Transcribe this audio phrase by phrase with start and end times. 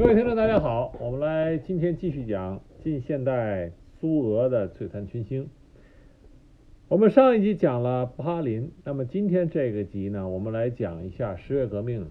[0.00, 5.50] 各位听众，大家好，我们来今天继续讲近现代苏俄的璀璨群星。
[6.88, 12.10] 我们上一集讲了布哈林，那么今天这个集呢，我们来讲一下十月革命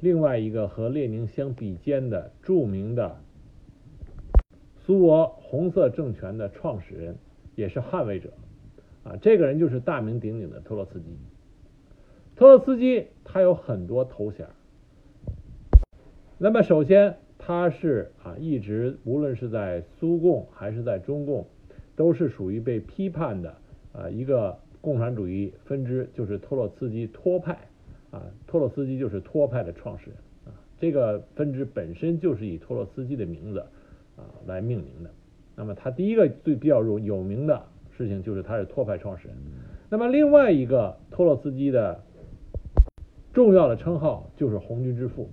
[0.00, 3.20] 另外一个和列宁相比肩的著名的
[4.84, 7.18] 苏俄红色政权的创始人，
[7.54, 8.32] 也是捍卫者
[9.04, 11.16] 啊，这个人就是大名鼎鼎的托洛茨基。
[12.34, 14.48] 托洛茨基他有很多头衔。
[16.40, 21.46] 那么首先，他是啊，一直无论是在苏共还是在中共，
[21.96, 23.54] 都是属于被批判的
[23.92, 27.56] 啊一个共产主义分支，就是托洛茨基托派
[28.10, 30.16] 啊，托洛茨基就是托派的创始人
[30.46, 33.60] 啊，这个分支本身就是以托洛茨基的名字
[34.16, 35.10] 啊来命名的。
[35.56, 37.62] 那么他第一个最比较有有名的
[37.96, 39.36] 事情就是他是托派创始人。
[39.88, 42.02] 那么另外一个托洛茨基的
[43.32, 45.30] 重要的称号就是红军之父。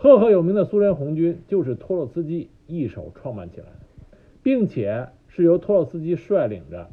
[0.00, 4.06] 赫赫有名的苏联红军就是托洛茨基一手创办起来的，
[4.44, 6.88] 并且是由托洛茨基率领着，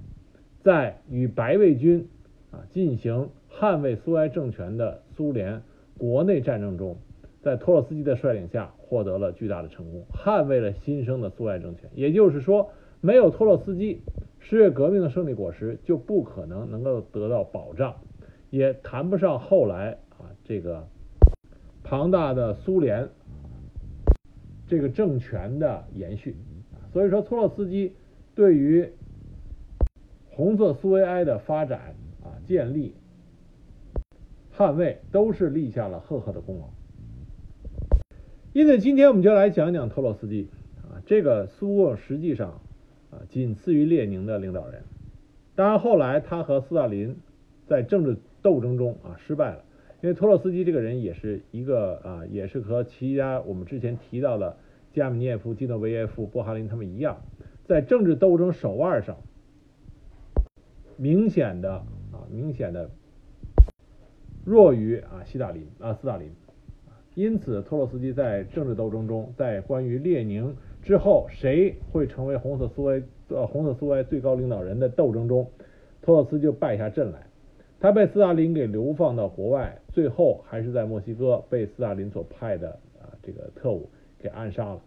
[0.64, 2.08] 在与白卫军
[2.50, 5.62] 啊进行捍卫苏维埃政权的苏联
[6.00, 6.98] 国内战争中，
[7.44, 11.88] 在托洛茨基的率领下获得了巨大的成功，捍卫了新生的苏维埃政权。
[11.94, 14.02] 也就是说，没有托洛茨基，
[14.40, 17.98] 十月革命的胜利果实就不可能能够得到保障，
[18.50, 20.88] 也谈不上后来啊这个。
[21.88, 23.10] 庞大的苏联
[24.68, 26.36] 这个政权的延续，
[26.92, 27.94] 所以说托洛斯基
[28.34, 28.90] 对于
[30.32, 32.96] 红色苏维埃的发展啊、建立、
[34.58, 36.70] 捍卫都是立下了赫赫的功劳。
[38.52, 40.50] 因此，今天我们就来讲讲托洛斯基
[40.82, 42.62] 啊，这个苏共实际上
[43.12, 44.82] 啊仅次于列宁的领导人。
[45.54, 47.16] 当然，后来他和斯大林
[47.68, 49.65] 在政治斗争中啊失败了。
[50.06, 54.56] 因为托洛斯基这个人也是一个啊，也是和其他我们之前提到的
[54.94, 57.24] 加米涅夫、基诺维耶夫、波哈林他们一样，
[57.64, 59.18] 在政治斗争手腕上
[60.96, 61.78] 明显的
[62.12, 62.92] 啊，明显的
[64.46, 66.30] 弱于啊希大林啊斯大林。
[67.16, 75.50] 因此，托洛斯基在政治斗争中，在关于列宁之后谁会成为红色苏维呃红色苏维埃最高领导人的斗争中，
[76.04, 77.26] 托洛斯就败下阵来。
[77.80, 84.82] 他被斯大林给流放到国外，最后还是在墨西哥被斯大林所派的啊这个特务给暗杀了。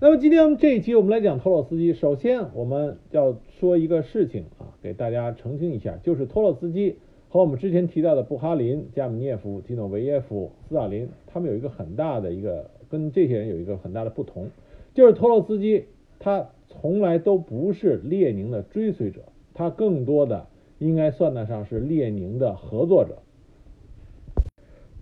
[0.00, 6.96] 那么今天这一期我们来讲托洛斯基，首先我们要说一个事情啊，给大家澄清一下，就是托洛斯基
[7.28, 14.48] 和我们之前提到的布哈林、加米涅夫、基诺维耶夫、斯大林，他们有一个很大的一个跟这些人有一个很大的不同，
[14.94, 15.86] 就是托洛斯基
[16.18, 19.22] 他从来都不是列宁的追随者，
[19.54, 20.46] 他更多的。
[20.80, 23.18] 应该算得上是列宁的合作者，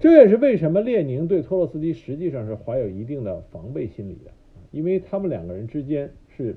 [0.00, 4.32] 这也是为什么列宁对托洛斯基实际上是怀有一定的防备心理的，
[4.72, 6.56] 因为他们两个人之间是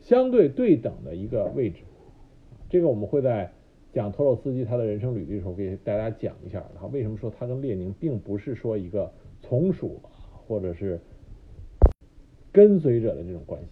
[0.00, 1.82] 相对对等的一个位置。
[2.68, 3.50] 这个我们会在
[3.90, 6.62] 讲托洛斯基他的人生履历的时候给大家讲一下。
[6.78, 10.02] 他为什么说他跟列宁并不是说一个从属
[10.46, 11.00] 或者是
[12.52, 13.68] 跟随者的这种关系。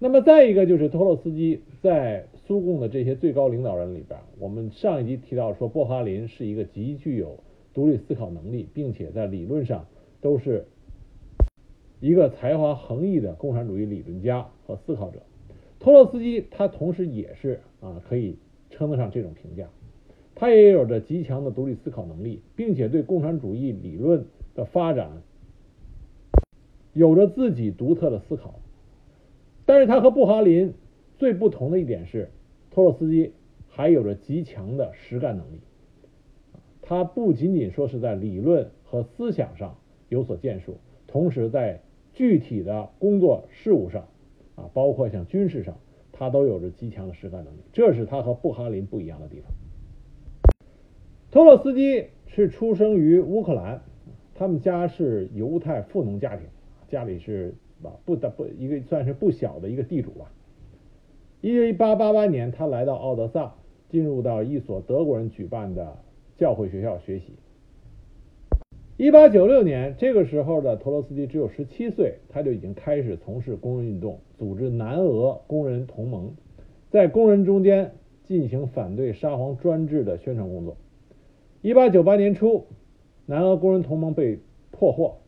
[0.00, 7.38] 那么再一个就是托洛斯基在苏共的这些最高领导人里边，我们上一集提到说，布哈林是一个极具有
[7.72, 9.86] 独立思考能力，并且在理论上
[10.20, 10.66] 都是
[12.00, 15.20] 一个才华横溢的共产主义理论家和思考者。
[15.78, 18.36] 托洛斯基他同时也是啊，可以
[18.68, 19.68] 称得上这种评价。
[20.34, 24.24] 他也有着极强的独立思考能力，并且对共产主义理论
[24.56, 25.22] 的发展
[26.94, 28.58] 有着自己独特的思考。
[29.66, 30.74] 但是他和布哈林
[31.16, 32.28] 最不同的一点是，
[32.70, 33.32] 托洛斯基
[33.68, 35.60] 还有着极强的实干能力。
[36.82, 41.82] 他不仅仅说是在理论和思想上有所建树，同时在
[42.12, 44.08] 具体的工作事务上，
[44.56, 45.78] 啊，包括像军事上，
[46.12, 47.58] 他都有着极强的实干能力。
[47.72, 49.52] 这是他和布哈林不一样的地方。
[51.30, 53.82] 托洛斯基是出生于乌克兰，
[54.34, 56.46] 他们家是犹太富农家庭，
[56.88, 57.54] 家里是。
[57.82, 60.30] 啊，不得不一个算是不小的一个地主吧。
[61.40, 63.54] 一八八八年，他来到奥德萨，
[63.88, 65.96] 进入到一所德国人举办的
[66.36, 67.32] 教会学校学习。
[68.96, 76.34] 一八九六年，这个时候的托洛斯基只有十七岁，他就已经开始从事工人运动，组织南俄工人同盟，
[76.90, 77.92] 在工人中间
[78.24, 80.76] 进行反对沙皇专制的宣传工作。
[81.62, 82.66] 一八九八年初，
[83.26, 84.40] 南俄工人同盟被
[84.70, 85.18] 破获，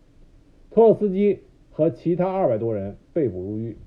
[0.70, 1.40] 托洛斯基。
[1.74, 3.78] 和其他二百多人被捕入狱，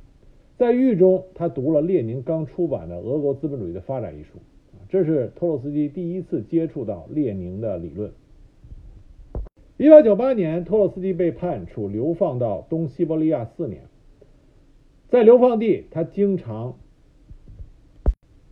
[0.57, 4.39] 在狱中，他读了列宁刚出版的《俄国资本主义的发展》一书，
[4.87, 8.11] 这是托洛斯基第一次接触到列宁的理论。
[9.75, 13.81] 一八九八年，托洛斯基被判处流放到东西伯利亚四年。
[15.09, 16.77] 在流放地，他经常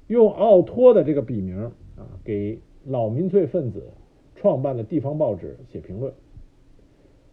[0.07, 3.87] 用奥托的这个笔名啊，给老民粹分子
[4.35, 6.13] 创办的地方报纸写评论。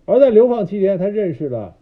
[0.05, 1.76] 而在流放期间，他认识了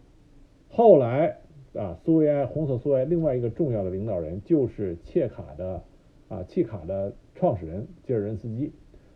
[0.69, 1.37] 后来
[1.73, 5.83] 啊苏维埃红色苏维埃另外一个重要的领导人，就是切卡的
[6.27, 8.71] 啊契卡的创始人吉尔任斯基。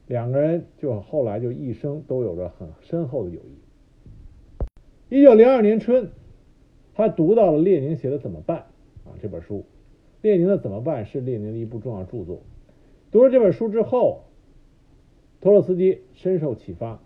[0.08, 5.18] 两个人就后来就一生都有着很深厚的友谊。
[5.18, 6.10] 一九零二年春，
[6.94, 8.66] 他读到了列宁写的《怎么办》
[9.10, 9.64] 啊这本书。
[10.22, 12.42] 列宁的《怎么办》是列宁的一部重要著作。
[13.12, 14.24] 读了这本书之后，
[15.40, 17.02] 托洛斯基深受启发，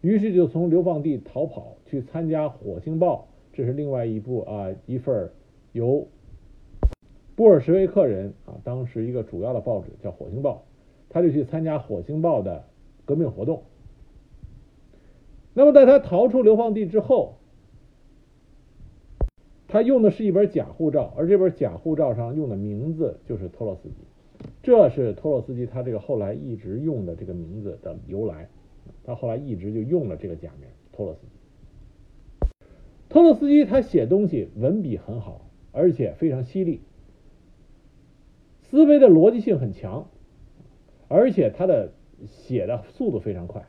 [0.00, 5.30] 于是就从流放地逃跑，去参加《火星报》，这是另外一部啊一份
[5.72, 6.06] 由
[7.34, 10.64] 布尔什维克人啊当时一个主要的报纸叫《火星报》。
[11.10, 12.64] 他就去参加《火星报》的
[13.04, 13.62] 革命活动。
[15.52, 17.36] 那么，在他逃出流放地之后，
[19.68, 23.94] 他用的是一本假护照，而这本假护照上用的名字就是托洛斯基。
[24.60, 28.48] 这是托洛斯基他这个后来一直用的这个名字的由来。
[29.04, 31.33] 他后来一直就用了这个假名托洛斯基。
[33.14, 36.80] 托洛斯基他写东西文笔很好，而且非常犀利，
[38.62, 40.08] 思维的逻辑性很强。
[41.06, 41.92] 而且他的
[42.26, 43.68] 写的速度非常快，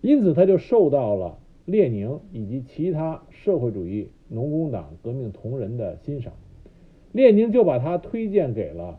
[0.00, 6.32] 因此他就受到了列宁以及其他社会主义农工党革命同仁的欣赏。
[7.12, 8.98] 列宁就把他推荐给了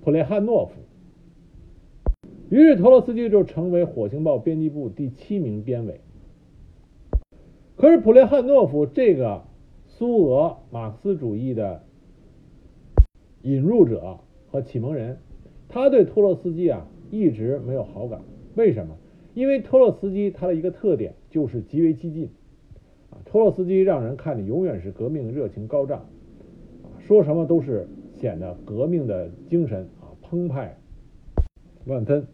[0.00, 0.80] 普列汉诺夫，
[2.48, 6.00] 于是托洛斯基就成为《火星报》编辑部第七名编委。
[7.78, 9.44] 可是普列汉诺夫这个
[9.86, 11.84] 苏俄马克思主义的
[13.42, 14.18] 引入者
[14.50, 15.18] 和启蒙人。
[15.68, 18.22] 他对托洛斯基啊一直没有好感，
[18.56, 18.96] 为什么？
[19.34, 22.30] 因为托洛斯基他的一个特点就是极为激进，
[23.10, 26.06] 啊，托洛斯基让人看着永远是革命热情高涨，
[26.98, 30.76] 说什么都是显得革命的精神啊澎湃
[31.84, 32.26] 万分。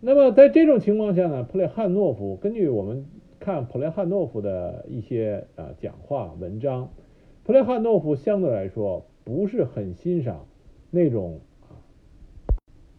[0.00, 3.06] 那么在这种情况下呢，普列汉诺夫根据我们
[3.46, 6.90] 看普列汉诺夫的一些啊讲话文章，
[7.44, 10.48] 普列汉诺夫相对来说不是很欣赏
[10.90, 11.38] 那种。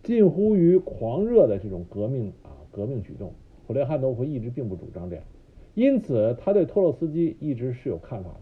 [0.03, 3.33] 近乎于狂热的这种革命啊，革命举动，
[3.65, 5.25] 普列汉诺夫一直并不主张这样，
[5.73, 8.39] 因此他对托洛斯基一直是有看法的。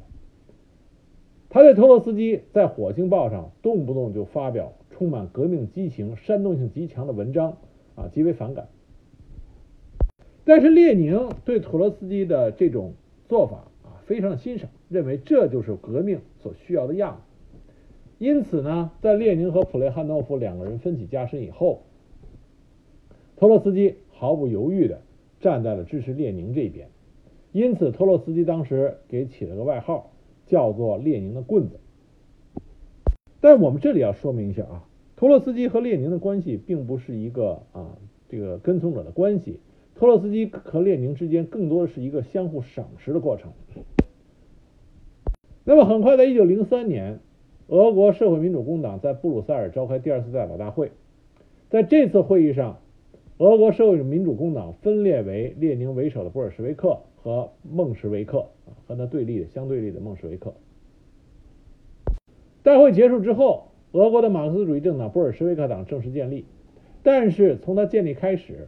[1.50, 7.58] 他对托洛斯基在《火星报》上动不动就发表充满革命激情、煽动性极强的文章
[7.96, 8.68] 啊，极为反感。
[10.46, 12.94] 但是列宁对托洛斯基的这种
[13.28, 17.22] 做法啊，非常欣赏，认为这就是革命所需要的样子。
[18.20, 21.82] 因此呢，在列宁和普列汉诺夫两个人分起加身以后，
[23.36, 25.02] 托洛斯基毫不犹豫地
[25.42, 26.88] 站在了支持列宁这边。
[27.52, 30.12] 因此，托洛斯基当时给起了个外号，
[30.46, 31.80] 叫做“列宁的棍子”。
[33.42, 37.98] 但我们这里要说明一下啊，托洛斯基和列宁的关系并不是一个啊
[38.30, 39.60] 这个跟从者的关系，
[39.96, 43.52] 托洛斯基和列宁之间更多的是一个相互赏识的过程。
[45.64, 47.20] 那么，很快在一九零三年。
[47.68, 50.92] 俄国社会民主工党在布鲁塞尔召开第二次代表大会，
[51.72, 52.78] 在这次会议上，
[53.40, 60.54] 俄国社会民主工党分裂为列宁为首的布尔什维克和孟什维克啊，和他对立的相对立的孟什维克。
[62.62, 66.46] 大会结束之后，俄国的马克思主义政党布尔什维克党正式建立，
[67.02, 68.68] 但是从它建立开始，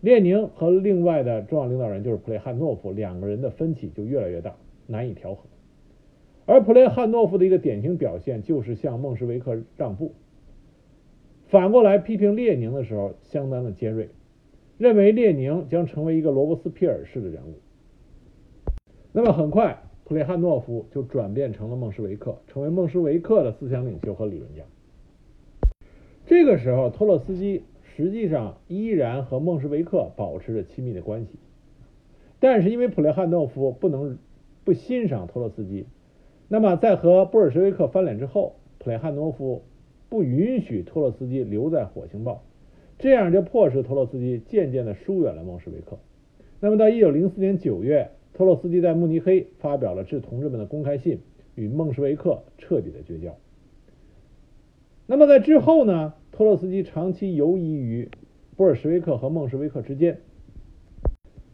[0.00, 5.44] 列宁和另外的重要领导人就是普列汉诺夫两个人的分歧就越来越大，难以调和。
[6.46, 10.14] 而普列汉诺夫的一个典型表现就是向孟什维克让步，
[11.48, 14.08] 反过来批评列宁的时候相当的尖锐，
[14.78, 17.60] 认为列宁将成为一个罗伯斯皮尔式的人物。
[19.12, 24.62] 那么很快，普列汉诺夫就转变成了孟什维克，成为孟什维克的思想领袖和理论家。
[26.26, 27.64] 这个时候，托洛斯基
[27.96, 31.38] 实际上依然和孟什维克保持着亲密的关系，
[32.38, 34.18] 但是因为普列汉诺夫不能
[34.64, 35.86] 不欣赏托洛斯基。
[36.48, 39.62] 那么，在和布尔什维克翻脸之后，普列汉诺夫
[40.08, 42.32] 不允许托洛斯基留在《火星报》，
[42.98, 45.98] 这样就迫使托洛斯基渐渐地疏远了孟什维克。
[46.60, 51.20] 那么，到1904年9月，托洛斯基在慕尼黑发表了致同志们的公开信，
[51.54, 53.36] 与孟什维克彻底的绝交。
[55.06, 56.14] 那么，在之后呢？
[56.32, 58.08] 托洛斯基长期游移于
[58.56, 60.18] 布尔什维克和孟什维克之间。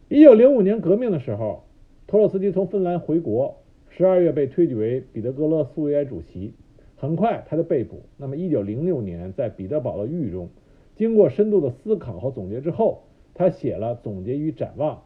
[0.09, 1.63] 1905年革命的时候，
[2.07, 3.57] 托洛斯基从芬兰回国。
[3.89, 6.53] 十二月被推举为彼得格勒苏维埃主席，
[6.97, 8.03] 很快他就被捕。
[8.15, 10.49] 那么，一九零六年在彼得堡的狱中，
[10.95, 14.97] 经过深度的思考和总结之后，他写了《总结与展望》，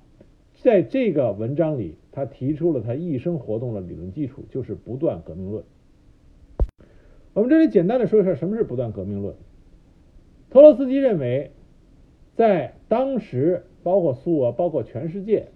[0.62, 5.64] 在这个文章里，他提出了他一生活动的理论基础，就是不断革命论。
[7.34, 9.36] 我们这里简单的说一下什么是不断革命论。
[10.52, 11.52] 托洛斯基认为，
[12.36, 15.48] 在当时，包括苏俄，包括全世界，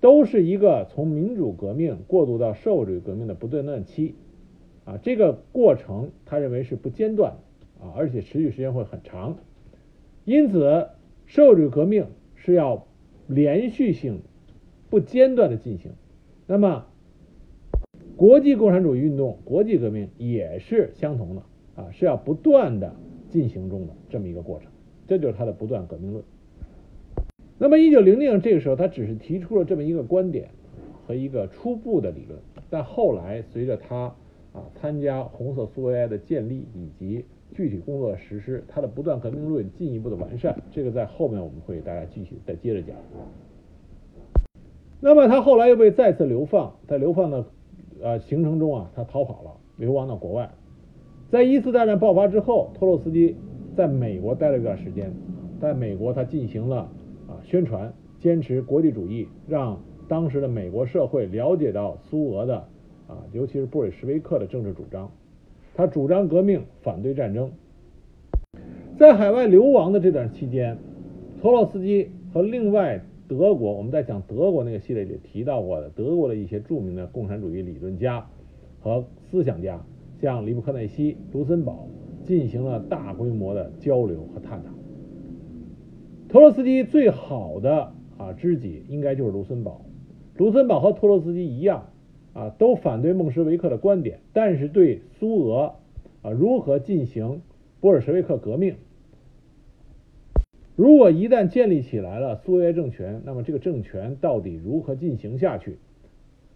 [0.00, 4.14] 都是一个从民主革命过渡到社会主义革命的不断断期。
[4.84, 9.38] 啊，这个过程他认为是不间断的啊，而且持续时间会很长。
[10.24, 10.86] 因此，
[11.26, 12.86] 社会主义革命是要
[13.26, 14.20] 连续性、
[14.88, 15.90] 不间断的进行。
[16.46, 16.86] 那么，
[18.16, 21.42] 国际共产主义运动、国际革命也是相同的
[21.74, 22.94] 啊，是要不断的
[23.32, 24.68] 进行中的这么一个过程。
[25.08, 26.22] 这就是他的不断革命论。
[27.58, 30.50] 那么，一九零零这个时候，他只是提出了这么一个观点
[31.06, 32.38] 和一个初步的理论，
[32.70, 34.14] 但后来随着他
[34.52, 37.24] 啊参加红色苏维埃的建立以及
[37.54, 42.96] 具体工作的实施，他的不断革命论进一步的完善，这个在后面我们会给大家继续再接着讲。
[45.00, 47.44] 那么他后来又被再次流放，在流放的
[48.00, 50.50] 呃行程中啊，他逃跑了，流亡到国外。
[51.32, 53.34] 在一次大战爆发之后，托洛斯基
[53.74, 55.10] 在美国待了一段时间，
[55.58, 56.80] 在美国他进行了
[57.26, 62.56] 啊宣传，坚持国际主义，让当时的美国社会了解到苏俄的
[63.08, 65.10] 啊，尤其是布尔什维克的政治主张。
[65.74, 67.50] 他主张革命，反对战争。
[68.98, 70.76] 在海外流亡的这段期间，
[71.40, 78.26] 托洛斯基和另外德国，我们在讲德国那个系列里提到过的德国的一些著名的共产主义理论家
[78.80, 79.82] 和思想家，
[80.22, 81.88] 像里布克内西、卢森堡，
[82.24, 84.70] 进行了大规模的交流和探讨。
[86.28, 89.84] 托洛斯基最好的啊知己应该就是卢森堡。
[90.36, 91.88] 卢森堡和托洛斯基一样。
[92.34, 95.74] 啊，都反对孟什维克的观点，但是对苏俄
[96.22, 97.42] 啊如何进行
[97.78, 98.76] 波尔什维克革命，
[100.74, 105.76] 如果一旦建立起来了苏维埃政权，那么这个政权到底如何进行下去？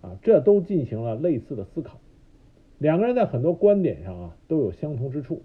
[0.01, 1.99] 啊，这都进行了类似的思考。
[2.79, 5.43] 两个人在很多观点上啊都有相同之处。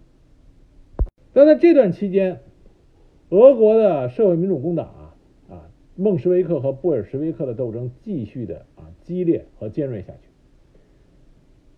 [1.33, 2.41] 但在这段期间，
[3.29, 5.15] 俄国的社会民主工党啊
[5.55, 8.87] 啊孟什维克和布尔什维克的斗争继续的啊。
[9.03, 10.29] 激烈和尖锐下去。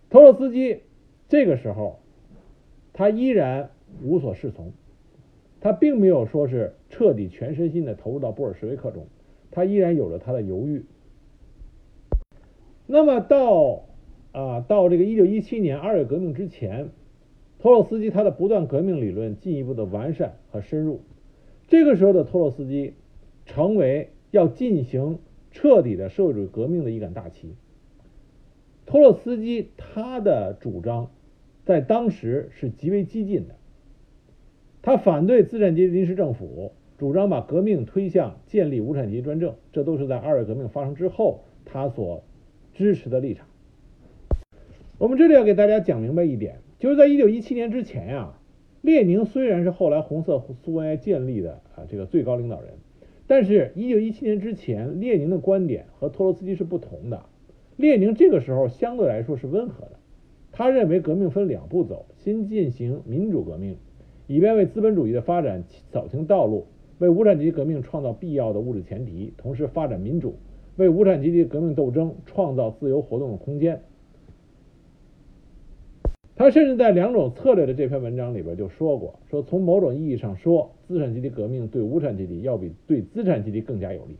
[0.09, 0.81] 托洛斯基
[1.29, 2.01] 这个时候，
[2.91, 3.71] 他依然
[4.03, 4.73] 无所适从，
[5.61, 9.07] 他并没有说是彻底全身心的投入到布尔什维克中，
[9.51, 10.83] 他依然有着他的犹豫。
[12.85, 13.85] 那么到
[14.33, 16.89] 啊到这个一九一七年二月革命之前，
[17.59, 20.99] 托洛斯基他的不断革命理论进一步的完善和深入。
[21.69, 22.93] 这个时候的托洛斯基
[23.45, 25.19] 成为要进行。
[25.55, 27.53] 彻底的社会主义革命的一杆大旗。
[28.87, 31.11] 托洛斯基他的主张
[31.63, 33.53] 在当时是极为激进的，
[34.81, 42.23] 他反对资产阶级临时政府，主张把革命推向建立无产阶级专政，这都是在二月革命发生之后他所
[42.73, 43.45] 支持的立场。
[45.03, 48.35] 我们这里要给大家讲明白一点，就是在一九一七年之前呀，
[48.79, 52.75] 列宁虽然是后来红色苏维埃建立的啊这个最高领导人。
[53.27, 57.25] 但是，一九一七年之前，列宁的观点和托洛斯基是不同的。
[57.75, 59.99] 列宁这个时候相对来说是温和的，
[60.53, 63.75] 他认为革命分两步走：先进行民主革命，
[64.27, 66.67] 以便为资本主义的发展扫清道路，
[66.99, 70.37] 为无产阶级革命创造必要的物质前提；同时发展民主，
[70.77, 73.81] 为无产阶级革命斗争创造自由活动的空间。
[76.35, 84.15] 他甚至在两种策略的这篇文章里边就说过：说从某种意义上说，资产阶级革命对无产阶级要比对资产阶级更加有利。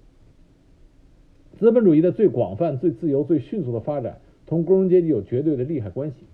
[1.58, 6.26] 资本主义的最广泛、最自由、最迅速的发展，同工人阶级有绝对的利害关系。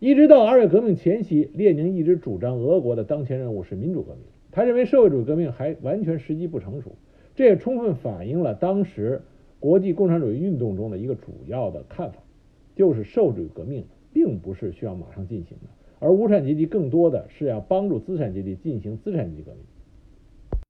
[0.00, 4.20] 一直到二月革命前夕，列宁一直主张俄国的当前任务是民主革命。
[4.50, 6.92] 他认为社会主义革命还完全时机不成熟，
[7.34, 9.22] 这也充分反映了当时
[9.60, 12.18] 国际共产主义运动中的一个主要的看法。
[12.74, 19.60] 就是社会主义革命并不是需要马上进行的，而无产阶级更多的是要帮助资产阶级进行资产阶级革命。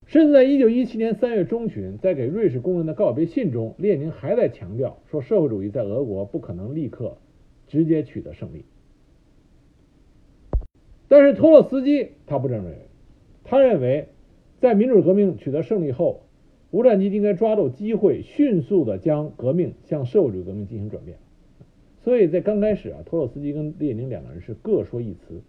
[0.06, 7.16] 甚至在一九一七年三月中旬，在给瑞士工人的告别信中，列宁还在强调说，社会主义在俄国不可能立刻
[7.66, 8.66] 直接取得胜利。
[11.08, 12.78] 但是托洛斯基他不这么认为，
[13.44, 14.08] 他认为
[14.58, 16.24] 在民主革命取得胜利后，
[16.70, 21.16] 无产阶级应该抓住机会，迅速的将革命向社会主义革命进行转变。
[22.04, 25.40] 所以在刚开始啊，托洛斯基跟列宁两个人是各说一词。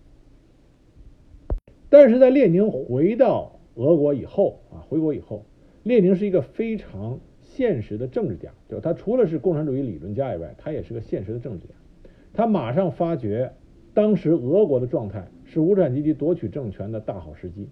[1.89, 5.45] 但是在列宁回到俄国以后啊，回国以后，
[5.83, 11.73] 列宁是一个非常现实的政治家，就他除了是共产主义理论家以外，他也是个现实的政治家。
[12.33, 13.51] 他马上发觉，
[13.93, 17.67] 当时俄国的状态是无产阶级夺取政权的大好时机。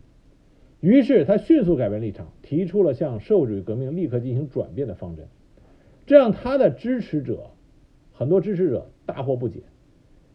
[0.81, 5.25] 于是他迅速改变立场，提出了向社会主义革命立刻进行转变的方针，
[6.05, 7.51] 这样他的支持者
[8.13, 9.59] 很多支持者大惑不解。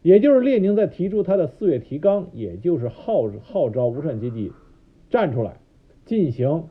[0.01, 4.53] 也就是列宁在提出他的四月提纲，也就是号号召无产阶级
[5.09, 5.57] 站出来
[6.05, 6.65] 进行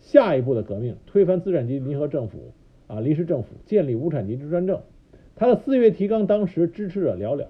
[0.00, 2.52] 下一步的革命，推翻资产阶级联合政府
[2.88, 4.80] 啊临时政府，建立无产阶级专政。
[5.36, 7.46] 他的四月提纲当时支持者寥寥，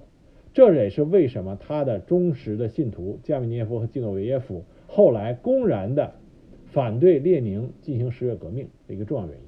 [0.53, 6.13] 这也是为什么他的忠实的信徒加米涅夫和季诺维耶夫后来公然的
[6.67, 9.46] 反对列宁进行十月革命的一个重要原因。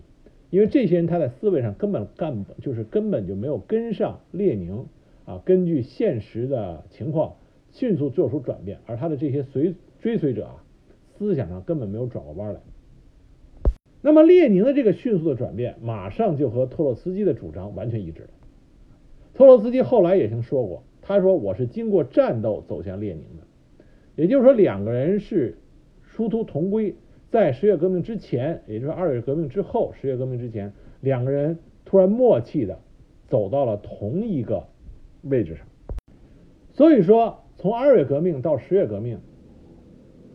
[0.51, 4.87] 因为这些人他在思维上根本干不就是根本就没有跟上列宁。
[5.25, 7.35] 啊，根据现实的情况
[7.71, 10.65] 迅速做出转变，而他的这些随追随者啊，
[11.19, 12.61] 思想上根本没有转过弯来。
[14.01, 18.29] 那么列宁的这个迅速的转变，马上就和托洛斯基的主张完全一致了。
[19.35, 23.85] 托洛斯基后来也曾说过，他说我是经过战斗走向列宁的，
[24.17, 25.59] 也就是说两个人是
[26.05, 26.95] 殊途同归。
[27.31, 32.79] 在十月革命之前，也就是二月革命之后，十月革命之前，两个人突然默契的
[33.27, 34.65] 走到了同一个。
[35.23, 35.67] 位置上，
[36.73, 39.19] 所以说从二月革命到十月革命，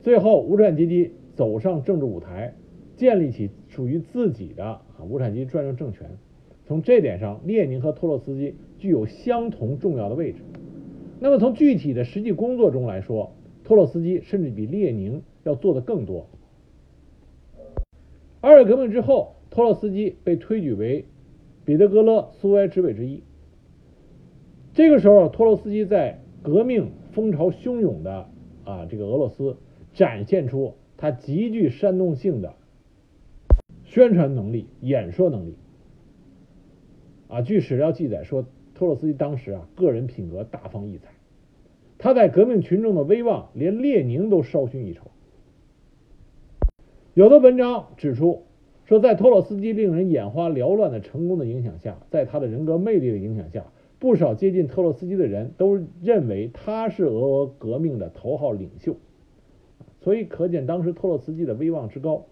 [0.02, 2.54] 最后无产阶级走上政治舞台，
[2.98, 6.06] 建立起属于自己的啊无产阶级专政政权。
[6.66, 10.40] 从这点上，列宁和托洛斯基具有相同重要的位置。
[11.22, 13.32] 那么从具体的实际工作中来说，
[13.64, 16.28] 托洛斯基甚至比列宁要做的更多。
[18.46, 21.06] 二月革命之后，托洛斯基被推举为
[21.64, 23.24] 彼得格勒苏维埃执委之一。
[24.74, 28.28] 这个时候，托洛斯基在革命风潮汹涌的
[28.66, 29.56] 啊这个俄罗斯
[29.94, 32.56] 展现出他极具煽动性的
[33.86, 35.56] 宣传能力、演说能力。
[37.30, 38.46] 啊，据史料记载说，
[38.76, 41.14] 托洛斯基当时啊个人品格大放异彩，
[41.98, 45.12] 他在革命群众的威望连列宁都稍逊一筹。
[47.14, 48.44] 有的文章指出
[48.86, 53.66] 说，在托洛斯基令人眼花缭乱的成功的影响下，在他的人格魅力的影响下。
[54.00, 58.98] 不少接近托洛斯基的人都认为他是俄俄革命的头号领袖，
[60.02, 62.26] 所以可见当时托洛斯基的威望之高。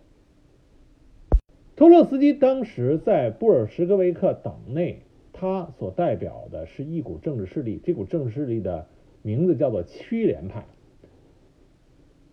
[1.76, 8.88] 托洛斯基当时在布尔什维克党内，他所代表的是一股政治势力，这股政治势力的
[9.22, 10.66] 名字叫做屈连派。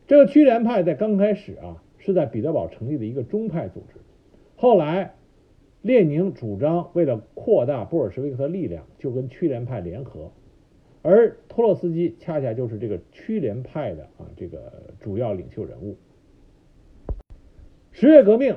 [0.09, 4.01] 这个屈连派在刚开始啊，是在彼得堡成立的一个宗派组织，
[4.57, 5.15] 后来。
[5.81, 10.33] 列宁主张为了扩大布尔什维克的力量，就跟屈联派联合，
[11.03, 15.97] 而托洛斯基恰恰就是这个屈联派的啊这个主要领袖人物。
[17.93, 18.55] 十月革命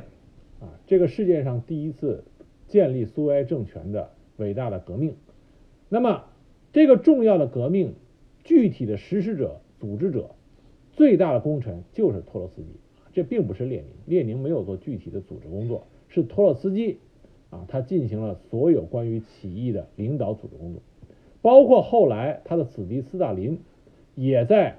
[0.59, 2.23] 啊，这个世界上第一次
[2.67, 5.15] 建立苏维埃政权的伟大的革命，
[5.87, 6.25] 那么
[6.73, 7.93] 这个重要的革命
[8.43, 10.31] 具体的实施者、组织者
[10.91, 12.69] 最大的功臣就是托洛斯基，
[13.13, 16.97] 这并不是列宁，列宁没有做具体的组织工作，是托洛斯基。
[17.49, 20.81] 啊，他进行了所有关于起义的领导组织工作，
[21.41, 23.59] 包括后来他的子弟斯大林
[24.15, 24.77] 也在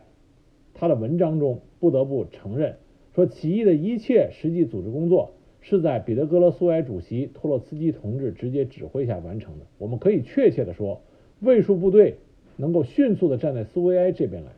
[0.72, 2.76] 他的文章中不得不承认，
[3.14, 9.66] 说起义的一切实际组织工作是在彼得格勒苏维埃主席托洛茨基同志直接指挥下完成的。
[9.76, 11.02] 我们可以确切的说，
[11.40, 12.16] 卫戍部队
[12.56, 14.52] 能够迅速的站在苏维埃这边来，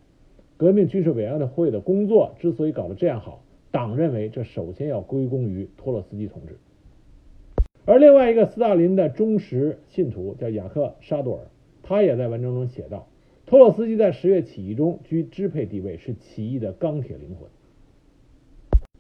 [0.56, 3.42] 革命军事委员会的工作之所以搞得这样好，
[3.74, 6.58] 党认为这首先要归功于托洛斯基同志。
[7.84, 11.40] 而另外一个斯大林的忠实信徒叫雅克·沙多尔，
[11.82, 13.08] 他也在文章中写道
[13.46, 17.48] ：“托洛斯基在十月起义中居支配地位，是起义的钢铁灵魂。”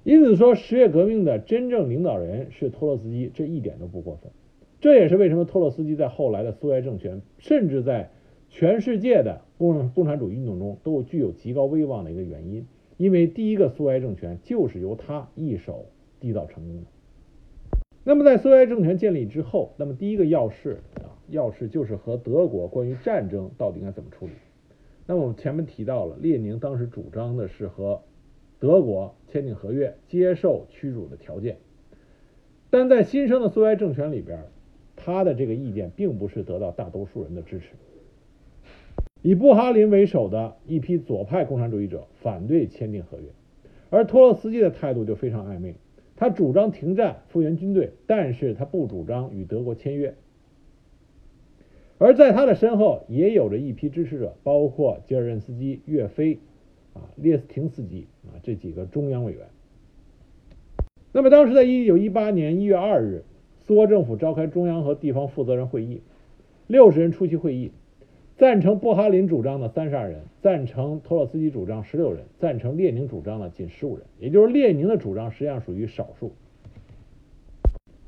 [0.02, 4.32] 因此说，十月革命的真正领导人是托洛斯基，这一点都不过分。
[4.80, 8.10] 这也是为什么托洛斯基在后来的苏维埃政权，甚至在
[8.50, 12.66] 全世界的共共产主义运动中都具有极高威望的一个原因。
[12.96, 15.86] 因为第一个苏维埃政权就是由他一手
[16.20, 16.82] 缔造成功的。
[18.04, 24.32] 那么在苏维埃政权建立之后，那么第一个要事啊，要事就是和德国关于战争到底应该怎么处理。
[25.06, 28.02] 那么我们前面提到了，列宁当时主张的是和
[28.58, 31.58] 德国签订合约，接受屈辱的条件。
[32.70, 34.44] 但在新生的苏维埃政权里边，
[34.96, 37.74] 他的这个意见并不是得到大多数人的支持。
[39.26, 43.28] 以布哈林为首的一批左派共产主义者反对签订合约，
[43.88, 45.76] 而托洛斯基的态度就非常暧昧。
[46.14, 50.14] 他主张停战、复员军队，但是他不主张与德国签约。
[51.96, 56.38] 而在他的身后也有着一批支持者，包括吉尔任斯基、岳飞、
[56.92, 59.46] 啊列斯廷斯基啊这几个中央委员。
[61.12, 63.24] 那么当时在一九一八年一月二日，
[63.62, 66.02] 苏俄政府召开中央和地方负责人会议，
[66.66, 67.72] 六十人出席会议。
[68.36, 76.32] 赞成布哈林主张的三十二人，赞成托洛斯基主张十六人，赞成列宁主张的仅十五人，也就是列宁的主张实际上属于少数。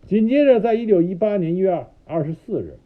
[0.04, 2.78] 紧接着，在一九一八年一月二十四日，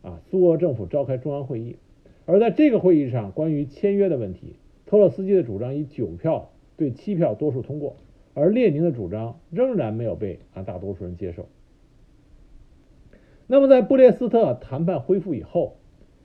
[0.00, 1.76] 啊，苏俄政府召开中央会议，
[2.24, 4.56] 而在这个会议上，关于签约的问题，
[4.86, 7.96] 托洛斯基的主张以九票对七票多数通过，
[8.32, 11.48] 而列宁的主张仍然没有被啊大多数人接受。
[13.46, 15.76] 那么，在布列斯特谈判恢复以后。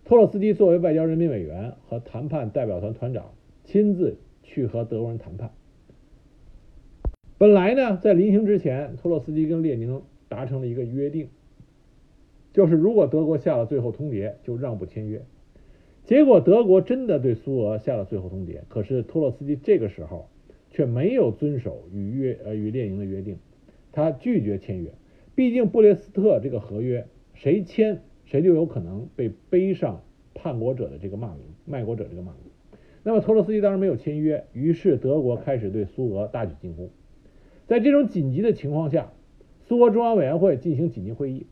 [0.07, 3.33] 托洛斯基作为外交人民委员和谈判代表团团长，
[3.65, 5.51] 亲自去和德国人谈判。
[7.37, 11.27] 本来呢，在临行之前，托洛斯基跟列宁达成了一个约定，
[12.53, 15.25] 就是如果德国下了最后通牒，就让步签约。
[16.05, 20.29] 结果德国真的对苏俄下了最后通牒，可是托洛斯基这个时候
[20.71, 23.39] 却没有遵守与约呃与列宁的约定，
[23.91, 24.93] 他拒绝签约。
[25.35, 28.03] 毕竟布列斯特这个合约，谁签？
[28.27, 30.03] 谁就有可能被背上
[30.35, 32.41] 叛国者的这个骂名、卖国者这个骂名。
[33.03, 36.89] 那么托洛斯基当然没有签约，于是德国开始对苏俄大举进攻。
[37.65, 39.13] 在这种紧急的情况下，
[39.65, 41.47] 苏俄中央委员会进行紧急会议。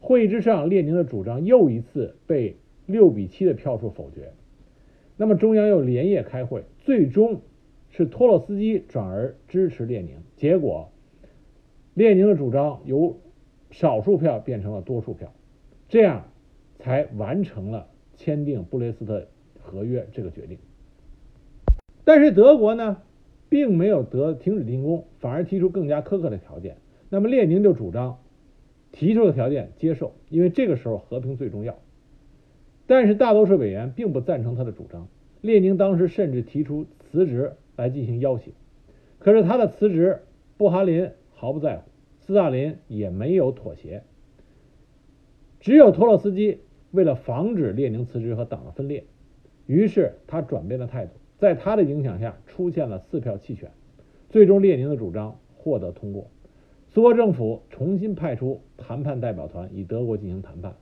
[0.00, 2.56] 会议之上，列宁的主张又一次被
[2.86, 4.32] 六比七的票数否决。
[5.16, 7.42] 那么中央又连夜开会，最终
[7.90, 10.16] 是托洛斯基转而支持列宁。
[10.36, 10.90] 结果，
[11.92, 13.18] 列宁的主张由
[13.70, 15.32] 少数票变成了多数票。
[15.94, 16.24] 这样
[16.80, 19.28] 才完成了签订布雷斯特
[19.60, 20.58] 合约这个决定。
[22.02, 23.00] 但是德国呢，
[23.48, 26.78] 并没有得停止进攻，反而提出更加苛刻的条件。
[27.10, 28.18] 那么列宁就主张
[28.90, 31.78] 提出的条件接受，因为这个时候和平最重要。
[32.88, 35.06] 但是大多数委员并不赞成他的主张。
[35.42, 38.50] 列宁当时甚至提出辞职来进行要挟。
[39.20, 40.22] 可是他的辞职，
[40.56, 44.02] 布哈林毫不在乎，斯大林也没有妥协。
[45.64, 46.58] 只有托洛斯基
[46.90, 49.04] 为了防止列宁辞职和党的分裂，
[49.64, 53.70] 于是他转变了态度，在他的影响下出现了四票弃权，
[54.28, 56.28] 最终列宁的主张获得通过。
[56.88, 60.74] 苏俄政府重新派出谈判代表团与德国进行谈判，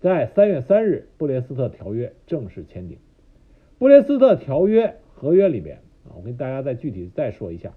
[0.00, 2.96] 在三月三日，布列斯特条约正式签订。
[3.78, 5.76] 布列斯特条约合约里边
[6.08, 7.74] 啊，我跟大家再具体再说一下，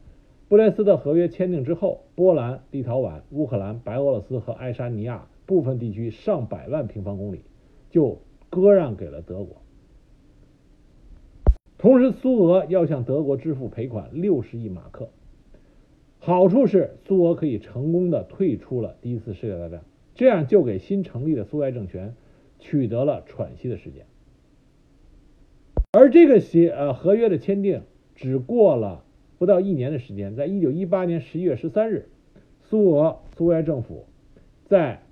[0.48, 5.28] 布列斯特合约签订之后，波兰、立陶宛、乌克兰、白俄罗斯和爱沙尼亚。
[5.46, 7.42] 部分地区上百万平方公里
[7.90, 9.62] 就割让给了德国，
[11.78, 15.10] 同时苏俄要向德国支付赔款六十亿马克。
[16.20, 19.84] 好处是苏俄可以成功的退出了第一次世界大战，
[20.16, 22.16] 这样就给新成立的苏维埃政权
[22.58, 24.06] 取得了喘息的时间。
[25.92, 27.84] 而这个协呃合约的签订
[28.16, 29.06] 只过了
[29.38, 32.10] 不到一年的时间，在一九一八年十一月十三日，
[32.64, 34.06] 苏俄苏维埃政府
[34.66, 35.04] 在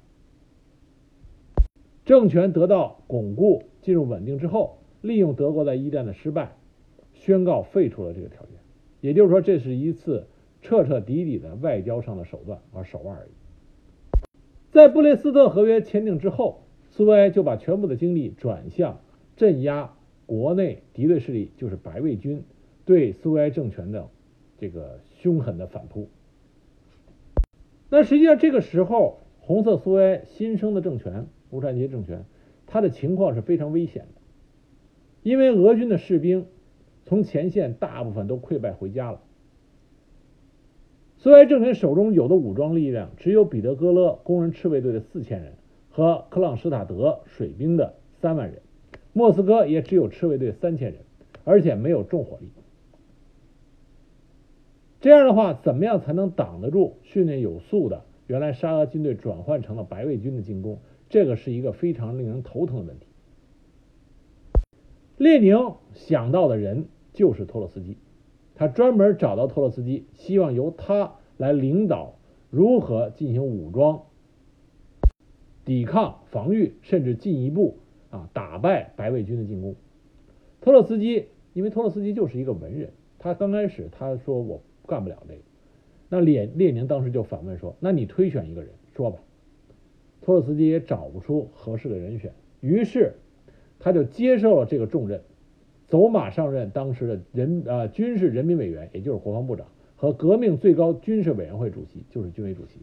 [2.05, 6.57] 政权得到巩固、进入稳定之后，利用德国在一战的失败，
[7.13, 8.57] 宣告废除了这个条约。
[8.99, 10.27] 也就是说，这是一次
[10.61, 13.29] 彻彻底底的外交上的手段和手腕而已。
[14.71, 18.99] 在布列斯特合约签订之后，苏维埃就把全部的精力转向
[19.37, 19.93] 镇压
[20.25, 22.43] 国内敌对势力，就是白卫军
[22.83, 24.09] 对苏维埃政权的
[24.57, 26.09] 这个凶狠的反扑。
[27.89, 31.27] 那实际上，这个时候红色苏维埃新生的政权。
[31.53, 32.25] 无产阶级政权，
[32.65, 34.21] 他的情况是非常危险的，
[35.21, 36.47] 因为俄军的士兵
[37.05, 39.21] 从前线大部分都溃败回家了。
[41.17, 45.53] 苏维埃政权手中有的武装力量只有彼得格勒工人赤卫队的四千人
[45.89, 48.61] 和克朗施塔德水兵的三万人，
[49.13, 51.01] 莫斯科也只有赤卫队三千人，
[51.45, 52.49] 而且没有重火力。
[55.01, 60.79] 这样的话，怎么样才能挡得住训练有素的原来沙俄军队转换成了白卫军的进攻？
[61.13, 63.05] 这个是一个非常令人头疼的问题。
[65.15, 67.97] 列宁想到的人就是托洛斯基，
[68.55, 72.15] 他专门找到托洛斯基，希望由他来领导
[72.49, 74.05] 如何进行武装
[75.63, 77.77] 抵抗、防御，甚至进一步
[78.09, 79.75] 啊打败白卫军的进攻。
[80.61, 85.41] 托洛斯基，因为托洛斯基就是一个文人，他刚开始他说我干不了这个，
[86.09, 89.19] 那列列宁当时就反问说：“那你推选一个人，说吧。”
[90.23, 92.31] 托洛斯基也找不出合适的人选，
[92.61, 93.13] 于是
[93.79, 95.21] 他就接受了这个重任，
[95.87, 102.79] 走马上任当时的人啊军事人民委员，也就是国防部长和革命最高军事委员会主席，就是军委主席。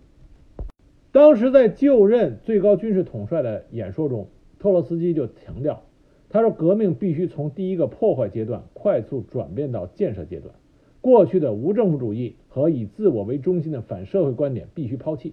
[1.12, 5.82] 当时在就任最高军事统帅的演说中，托洛斯基就强调，
[6.28, 10.54] 他说革命必须从第一个破坏阶段快速转变到建设阶段，
[11.00, 15.32] 过去的无政府主义和以自我为中心的反社会观点必须抛弃。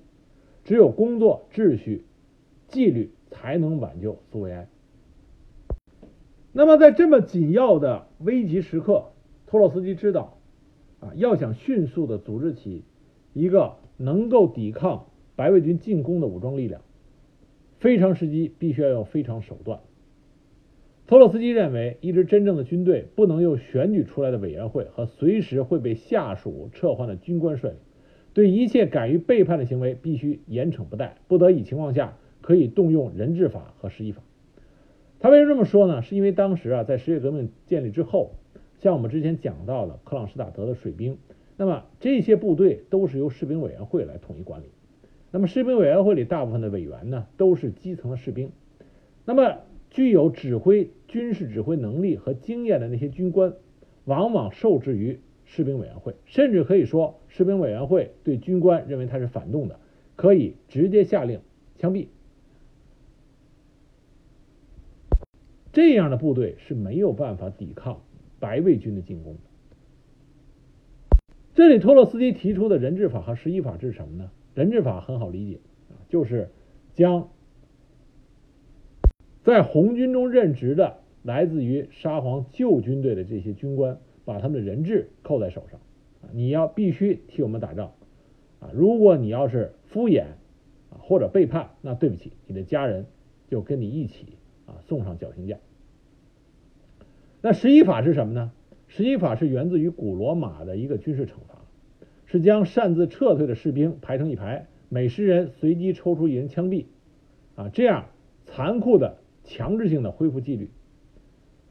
[0.67, 2.03] 只有工作秩序、
[2.67, 4.67] 纪律才能挽救苏维埃。
[6.51, 9.05] 那么在这么紧要的危急时刻，
[9.45, 10.37] 托洛斯基知道，
[10.99, 12.83] 啊，要想迅速的组织起
[13.31, 15.05] 一个能够抵抗
[15.37, 16.81] 白卫军进攻的武装力量，
[17.79, 19.79] 非常时机必须要有非常手段。
[21.05, 27.77] 托洛斯基认为，一支真正的军队不能由选举出来的委员会和随时会被下属撤换的军官率领，
[28.37, 34.21] 对一切敢于背叛的行为必须严惩不贷，不得已情况下可以动用人质法和十一法。
[35.19, 36.03] 他为什么这么说呢？
[36.03, 38.33] 是因为当时啊，在十月革命建立之后，
[38.77, 41.17] 像我们之前讲到的克朗施塔德的水兵，
[41.57, 44.65] 那么这些部队都是由士兵委员会来统一管理。
[45.31, 48.51] 那么士兵委员会里大部分的委员呢，都是基层的士兵。
[49.25, 49.57] 那么
[49.89, 53.53] 具有指挥军事指挥能力和经验的那些军官，
[54.05, 59.79] 往往受制于士兵委员会，甚至可以说，士兵委员会对军官认为他是反动的，
[60.15, 61.41] 可以直接下令
[61.77, 62.07] 枪毙。
[65.71, 68.01] 这样的部队是没有办法抵抗
[68.39, 69.39] 白卫军的进攻的。
[71.55, 74.29] 这里托洛斯基提出的人质法和十一法是什么呢？
[74.53, 75.59] 人质法很好理解，
[76.09, 76.51] 就是
[76.93, 77.29] 将。
[79.43, 85.79] 在红军中任职的来自于沙皇旧军队的这些军官，把他们的人质扣在手上，
[86.21, 87.93] 啊，你要必须替我们打仗，
[88.59, 90.23] 啊，如果你要是敷衍，
[90.89, 93.05] 啊或者背叛，那对不起，你的家人
[93.47, 94.25] 就跟你一起
[94.65, 95.57] 啊送上绞刑架。
[97.41, 98.51] 那十一法是什么呢？
[98.89, 101.61] 十一法是源自于古罗马的一个军事惩罚，
[102.25, 106.85] 是将擅自撤退的士兵排成一排，每十人随机抽出一人枪毙，
[107.55, 108.09] 啊，这样
[108.45, 109.17] 残酷的。
[109.49, 110.69] 强制性的恢复纪律。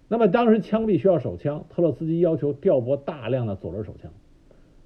[0.08, 4.12] 那么当时枪毙需要手枪，特洛斯基要求调拨大量的左轮手枪。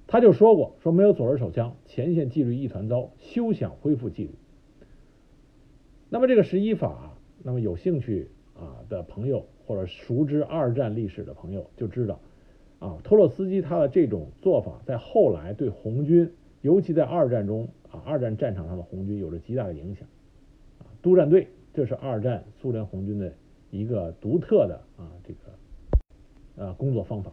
[0.07, 4.31] 他就说过，说没有左轮手枪，前线纪律一团糟，休想恢复纪律。
[6.09, 12.19] 那么这个十一法，那么有兴趣啊的朋友或者熟知二战历史的朋友就知道，
[12.79, 16.31] 啊，托洛斯基他的这种做法，在后来对红军，
[16.61, 20.07] 尤其在二战中啊，二战战场上的红军有着极大的影响。
[20.79, 21.47] 啊，督战队。
[21.73, 23.31] 这是二战苏联红军的
[23.71, 25.39] 一个独特的啊这个
[26.57, 27.31] 呃工作方法，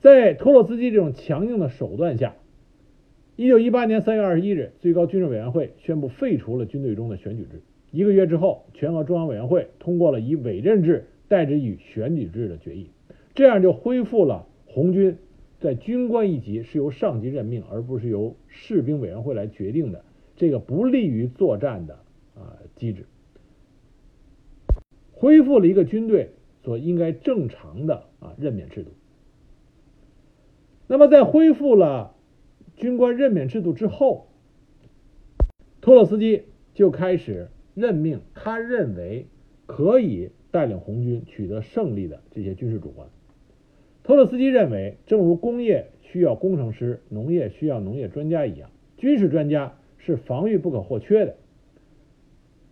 [0.00, 2.34] 在托洛斯基这种强硬的手段下，
[3.36, 7.62] 一九一八年三月二十一日，最高军事委员会宣布废除了军队中的选举制。
[7.92, 12.90] 一个月之后，全俄中央委员会通过了以委任制代之以选举制的决议，
[13.34, 15.16] 这样就恢复了红军
[15.60, 20.04] 在军官一级是由上级任命，而不是由士兵委员会来决定的。
[20.36, 21.94] 这个不利于作战的
[22.34, 23.04] 啊机制，
[25.20, 26.30] 恢复了一个军队
[26.64, 28.92] 所应该正常的啊任免制度。
[30.86, 32.14] 那么在恢复了
[32.74, 34.28] 军官任免制度之后，
[35.82, 39.26] 托洛斯基就开始任命他认为
[39.66, 43.06] 可以带领红军取得胜利的这些军事主官。
[44.02, 49.76] 托洛斯基认为，正如工业需要工程师，农业需要农业专家一样，军事专家。
[50.02, 51.36] 是防御不可或缺的。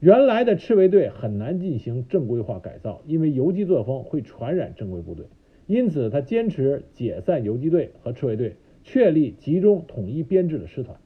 [0.00, 5.26] 原来的赤卫队很难进行正规化改造，因为游击作风会传染正规部队。
[5.66, 10.98] 因此，他坚持解散游击队和赤卫队，确立集中统一编制的师团。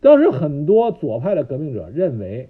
[0.00, 2.48] 当时很多左派的革命者认为，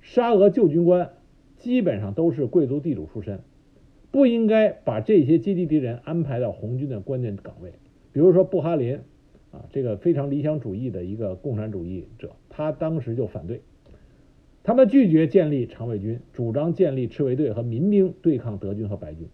[0.00, 1.12] 沙俄旧军官
[1.56, 3.40] 基本上都是贵族地主出身，
[4.10, 7.72] 不应该把这些阶级敌人安排到红军的关键岗位，
[8.12, 9.00] 比如说布哈林。
[9.52, 13.62] 啊，这个非常理想主义的一个共产主义者，他当时就反对，
[14.62, 19.28] 他们拒绝建立常卫军，主张建立赤卫队和民兵对抗德军和白军。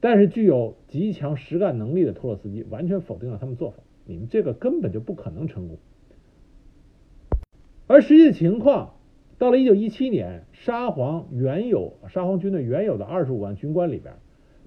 [0.00, 5.78] 但是具有极强实干能力的托洛斯基完全否定了他们做法，你们这个根本就不可能成功。
[7.86, 8.94] 而实际情况，
[9.38, 14.14] 到了1917年，沙皇原有沙皇军队原有的25万军官里边，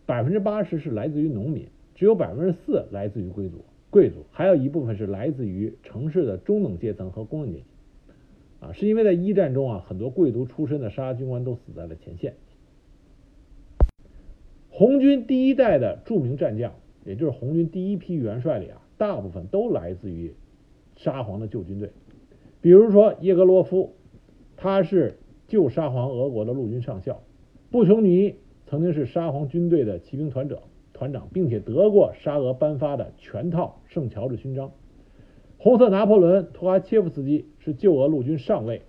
[0.05, 3.65] 百分之八十是来自于农民，只有百分之四来自于贵族。
[3.89, 7.65] 贵族还有一部分是来自于城市的中等阶层和工人阶级，
[8.59, 12.33] 啊，是因为在一战中啊，很多贵族出身的沙俄军官都死在了前线。
[14.69, 16.73] 红军第一代的著名战将，
[17.05, 20.33] 也就是红军第一批元帅里啊，大部分都来自于
[20.95, 21.91] 沙皇的旧军队，
[22.61, 23.93] 比如说叶格罗夫，
[24.57, 27.21] 他是旧沙皇俄国的陆军上校；
[27.71, 30.59] 布琼尼曾经是沙皇军队的骑兵团长。
[30.97, 34.71] 团长，并且得过沙俄颁发的全套圣乔治勋章。
[35.65, 38.83] 红色拿破仑·图哈切夫斯基是旧俄陆军上尉。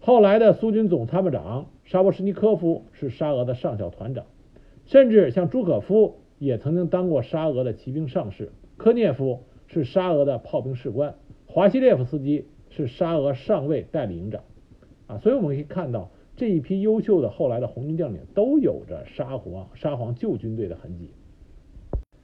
[0.00, 4.24] 后来的苏军总参谋长沙波什尼科夫是沙俄的上校团长。
[4.86, 8.52] 甚至像朱可夫也曾经当过沙俄的骑兵上士。
[8.78, 11.16] 科涅夫是沙俄的炮兵士官。
[11.44, 14.40] 华西列夫斯基是沙俄上尉代理营长。
[15.06, 21.10] 啊，所以我们可以看到，这一批优秀的后来的红军将领都有着沙皇沙皇旧军队的痕迹。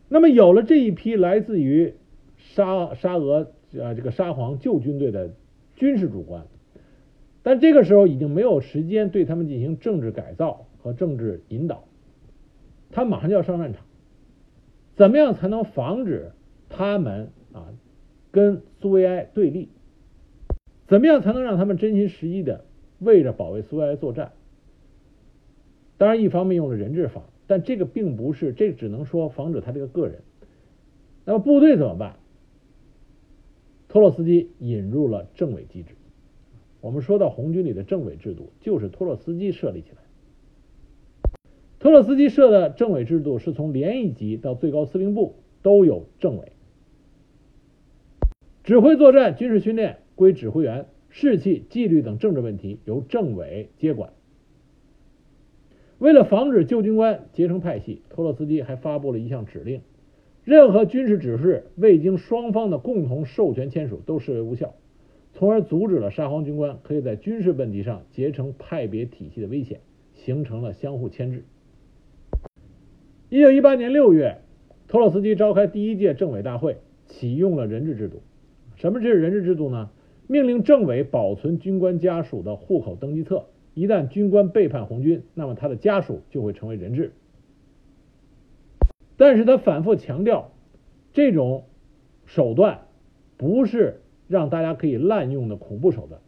[0.08, 1.92] 那么有了这一批来自于
[2.40, 5.30] 沙沙俄呃这个沙皇旧军队的
[5.76, 6.46] 军事主官，
[7.42, 11.84] 但这个时候已经没有时间对他们进行政治改造和政治引导，
[12.90, 13.84] 他马上就要上战场，
[14.96, 16.32] 怎么样才能防止
[16.68, 17.68] 他们啊
[18.30, 19.68] 跟苏维埃对立？
[20.88, 22.64] 怎么样才能让他们真心实意的
[22.98, 24.32] 为着保卫苏维埃作战？
[25.98, 30.22] 当然，一方面用了人质法，但这个并不是，这只能说防止他这个个人。
[31.26, 32.16] 那么部队怎么办？
[33.90, 35.96] 托洛斯基引入了政委机制。
[36.80, 39.96] 我们说到红军里的政委制度，就是托洛斯基设立起来。
[41.80, 46.52] 托洛斯基设的政委制度是从连一级到最高司令部都有政委，
[48.62, 49.98] 指挥作战、军事训练。
[50.14, 54.12] 归指挥员，士气、纪律等政治问题由政委接管。
[55.98, 59.80] 为了防止旧军官结成派系，托洛斯基还发布了一项指令：
[60.44, 64.74] 任何军事指示未经双方的共同授权签署，都视为无效，
[65.34, 69.80] 从而阻止了沙皇军官可以在军事问题上结成派别体系的危险，
[70.14, 71.44] 形成了相互牵制。
[73.28, 74.38] 一九一八年六月，
[74.88, 78.22] 托洛斯基召开第一届政委大会，启用了人质制度。
[78.76, 79.90] 什么是人质制度呢？
[80.26, 87.12] 命令政委保存军官家属的户口登记册，一旦军官背叛红军，那么他的家属就会成为人质。
[89.20, 90.50] 但是他反复强调，
[91.12, 91.64] 这种
[92.24, 92.86] 手段
[93.36, 96.22] 不是让大家可以滥用的恐怖手段。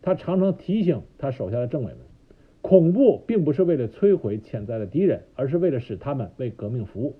[0.00, 1.98] 他常常提醒他手下的政委们，
[2.62, 7.16] 恐怖并不是为了摧毁潜在的敌人，而是为了使他们为革命服务。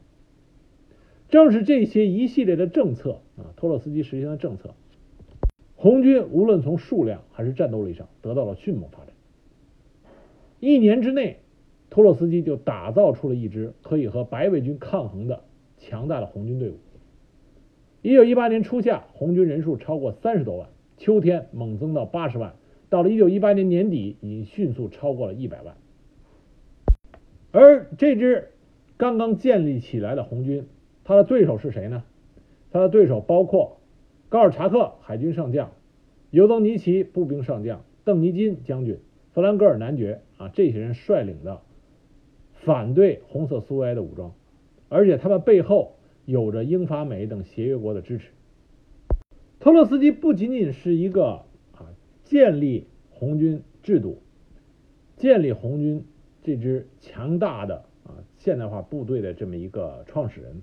[1.29, 4.75] 正是这些一系列的政策啊，托洛斯基实行的政策。
[5.77, 9.09] 红军无论从数量还是战斗力上得到了迅猛发展。
[10.59, 11.41] 一年之内，
[11.93, 15.45] 托洛斯基就打造出了一支可以和白卫军抗衡的
[15.77, 16.79] 强大的红军队伍。
[18.01, 22.55] 一九一八年初夏，红军人数超过三十多万，秋天猛增到八十万，
[22.89, 25.77] 到了一九一八年年底，已迅速超过了一百万。
[27.51, 28.49] 而这支
[28.97, 30.67] 刚刚建立起来的红军，
[31.05, 32.05] 他的对手是谁呢？
[32.71, 33.77] 他的对手包括。
[34.31, 35.73] 高尔察克海军上将、
[36.31, 38.99] 尤登尼奇步兵上将、邓尼金将军、
[39.35, 41.61] 弗兰格尔男爵啊，这些人率领的
[42.65, 44.33] 反对红色苏维埃的武装，
[44.89, 48.31] 而且他们背后有着英法美等协约国的支持。
[49.59, 51.95] 托洛斯基不仅仅是一个啊
[52.25, 54.23] 建立红军制度、
[55.17, 56.05] 建立红军
[56.43, 60.63] 这支强大的啊现代化部队的这么一个创始人。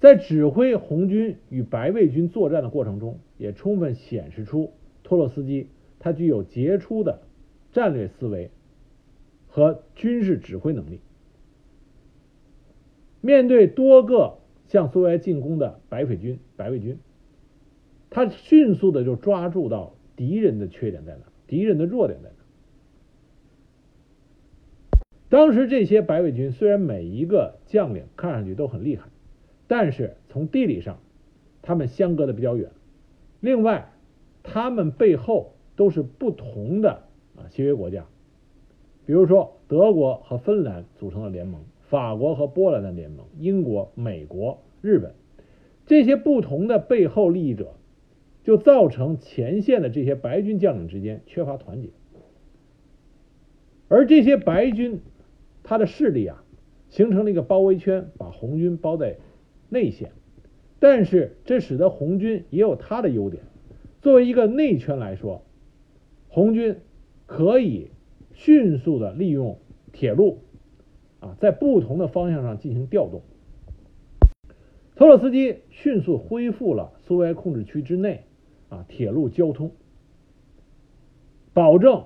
[0.00, 7.20] 在指挥红军与白卫军作战的过程中，也充分显示出托洛斯基他具有杰出的
[7.72, 8.50] 战略思维
[9.54, 10.98] 和军事指挥能力。
[13.20, 16.98] 面对多个向苏维埃进攻的白匪军、白卫军，
[18.10, 22.34] 他迅速的就抓住到敌人的缺点在哪，敌人的弱点在哪。
[25.28, 29.06] 当时这些白卫军虽然每一个将领看上去都很厉害。
[29.68, 30.98] 但是从地理上，
[31.62, 32.72] 他们相隔的比较远。
[33.38, 33.92] 另外，
[34.42, 37.04] 他们背后都是不同的
[37.36, 38.06] 啊协约国家，
[39.06, 45.14] 比如说德国和芬兰组成了联盟，法国和波兰的联盟，英国、美国、日本
[45.86, 47.74] 这些不同的背后利益者，
[48.42, 51.90] 就造成前线的这些白军将领之间缺乏团结。
[53.88, 55.00] 而这些白军，
[55.62, 56.42] 他的势力啊，
[56.88, 59.16] 形成了一个包围圈，把红军包在。
[59.70, 60.12] 内线，
[60.78, 63.42] 但是这使得红军也有它的优点。
[64.02, 65.42] 作为一个内圈来说，
[66.28, 66.76] 红军
[67.26, 67.88] 可以
[68.34, 69.58] 迅速的利用
[69.92, 70.40] 铁路
[71.20, 73.22] 啊，在不同的方向上进行调动。
[74.94, 78.24] 托洛斯基迅速恢复了苏维埃控制区之内
[78.68, 79.72] 啊铁路交通，
[81.52, 82.04] 保证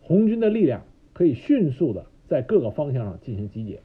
[0.00, 3.80] 红军的力量可以迅速的在各个方向上进行集结，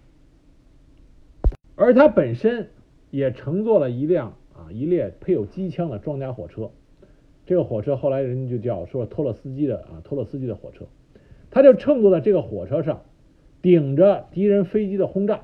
[1.75, 2.69] 而他本身。
[3.11, 6.69] 也乘坐了一辆啊一列配有机枪的装甲火车，
[7.47, 10.85] 这个火车后来人就叫说托洛斯基的啊托洛斯基的火车，
[11.51, 13.03] 他就乘坐在这个火车上，
[13.61, 15.41] 顶着敌人飞机的轰炸，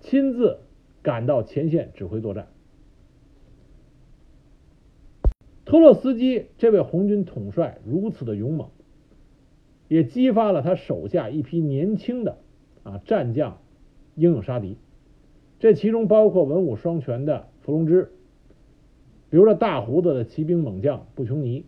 [0.00, 0.58] 亲自
[1.02, 2.48] 赶到前线指挥作战。
[5.64, 8.68] 托洛斯基这位红军统帅如此的勇猛，
[9.88, 12.38] 也激发了他手下一批年轻的
[12.82, 13.58] 啊战将
[14.16, 14.76] 英勇杀敌。
[15.60, 18.10] 这其中包括文武双全的伏龙芝，
[19.30, 21.64] 比如说大胡子的骑兵猛将布琼尼，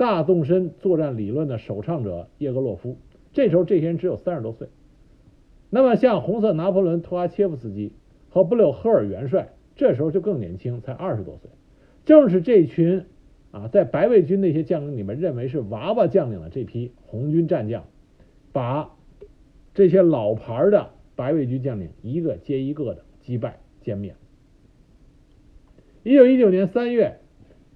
[0.00, 2.96] 大纵深作战理论的首倡者叶格洛夫。
[3.34, 4.68] 这时候这些人只有三十多岁。
[5.68, 7.92] 那么像红色拿破仑托阿切夫斯基
[8.30, 11.50] 和布柳赫尔元帅，这时候就更年轻，才二十多岁。
[12.06, 13.04] 正是这群
[13.50, 17.84] 啊，在白卫军那些将领里面认为是娃娃将领的这批红军战将，
[18.52, 18.96] 把
[19.74, 24.14] 这些老牌的白卫军将领一个接一个的击败歼灭。
[26.02, 27.19] 一九一九年三月，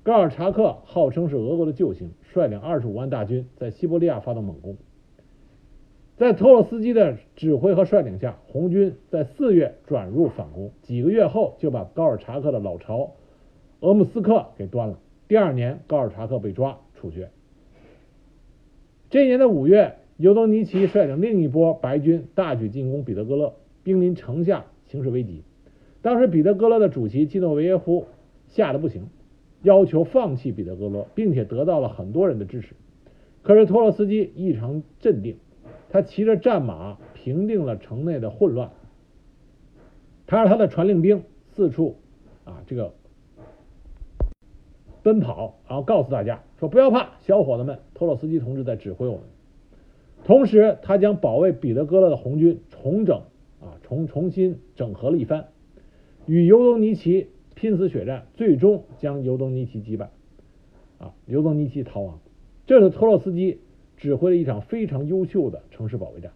[0.05, 4.77] 高尔察克号称是俄国的救星，率领二十五万大军在西伯利亚发动猛攻。
[6.19, 13.13] 在托洛斯基的指挥和率领下，红军在四月转入反攻，几个月后就把高尔察克的老巢
[13.81, 14.99] 俄姆斯克给端了。
[15.27, 17.31] 第二年，高尔察克被抓处决。
[19.09, 25.43] 这一年的五月，尤东尼奇率领另一波白军大举进攻彼得格勒，兵临城下，形势危急。
[26.03, 28.05] 当时，彼得格勒的主席基诺维耶夫
[28.49, 29.09] 吓得不行，
[29.65, 32.77] 要求放弃彼得格勒，并且得到了很多人的支持。
[33.43, 35.39] 可是托洛斯基异常镇定。
[35.91, 38.73] 他骑着战马平定了城内的混乱，
[40.27, 41.99] 他让他的传令兵四处
[42.45, 42.95] 啊这个
[45.05, 49.23] 奔跑，然后告诉大家说不要怕，小伙子们，托洛斯基同志在指挥我们。
[50.25, 53.23] 同时，他将保卫彼得格勒的红军重整
[53.61, 55.47] 啊重重新整合了一番，
[56.27, 57.29] 与尤东尼奇
[57.65, 60.11] 拼死血战，最终将尤东尼奇击败，
[60.99, 62.21] 啊尤东尼奇逃亡。
[62.67, 63.61] 这是托洛斯基。
[63.97, 66.33] 指挥了一场非常优秀的城市保卫战。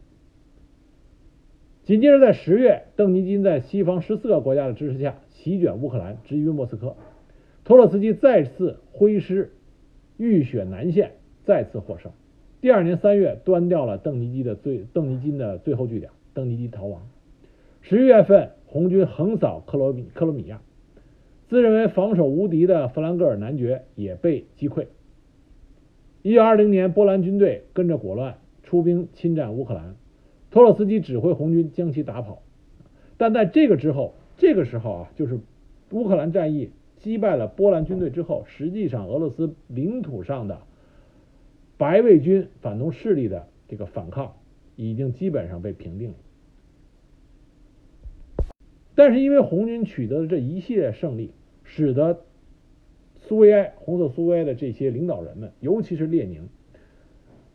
[1.83, 6.97] 紧接着，在十月，邓尼金在西方十四个国家的支持下席卷乌克兰，直于莫斯科。
[7.64, 9.53] 托洛茨基再次挥师，
[10.16, 12.12] 浴血南线，再次获胜。
[12.61, 17.03] 第二年三月，端掉了邓尼基的最邓尼金的最后据点，邓尼基逃亡。
[17.83, 20.62] 十一月份，红军横扫克罗米克罗米亚，
[21.49, 24.86] 自认为防守无敌的弗兰格尔男爵也被击溃。
[26.22, 29.96] 一九二零年，波兰军队跟着裹乱出兵侵占乌克兰，
[30.51, 32.42] 托洛斯基指挥红军将其打跑。
[33.16, 35.40] 但在这个之后，这个时候啊，就是
[35.90, 40.61] 乌克兰战役击败了波兰军队之后，实际上俄罗斯领土上的
[41.78, 44.34] 白卫军反动势力的这个反抗
[44.76, 46.16] 已经基本上被平定了。
[48.94, 51.30] 但是因为红军取得了这一系列胜利，
[51.71, 52.25] 使得
[53.19, 56.49] 苏维埃、红色苏维埃的这些领导人们，尤其是列宁，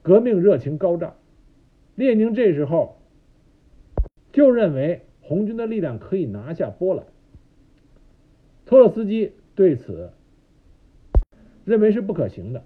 [0.03, 1.15] 革命热情高涨。
[1.95, 2.97] 列宁这时候
[4.31, 7.07] 就认为红军的力量可以拿下波兰。
[8.67, 10.11] 托洛斯基对此
[11.65, 12.63] 认为是不可行的，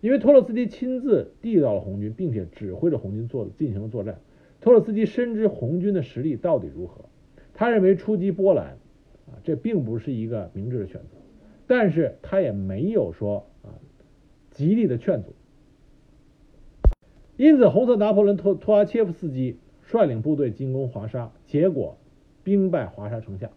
[0.00, 4.18] 因为托洛斯基亲自递到了红军，并且指挥着红军做进行了作战。
[4.62, 7.04] 托洛斯基深知红军的实力到底如何，
[7.52, 8.78] 他认为出击波兰
[9.42, 11.18] 这并不是一个明智的选择。
[11.66, 13.72] 但是他也没有说啊
[14.50, 15.34] 极力的劝阻，
[17.36, 21.96] 因此红色拿破仑托托阿切夫斯基率领部队进攻华沙，结果
[22.44, 23.50] 兵败华沙城下。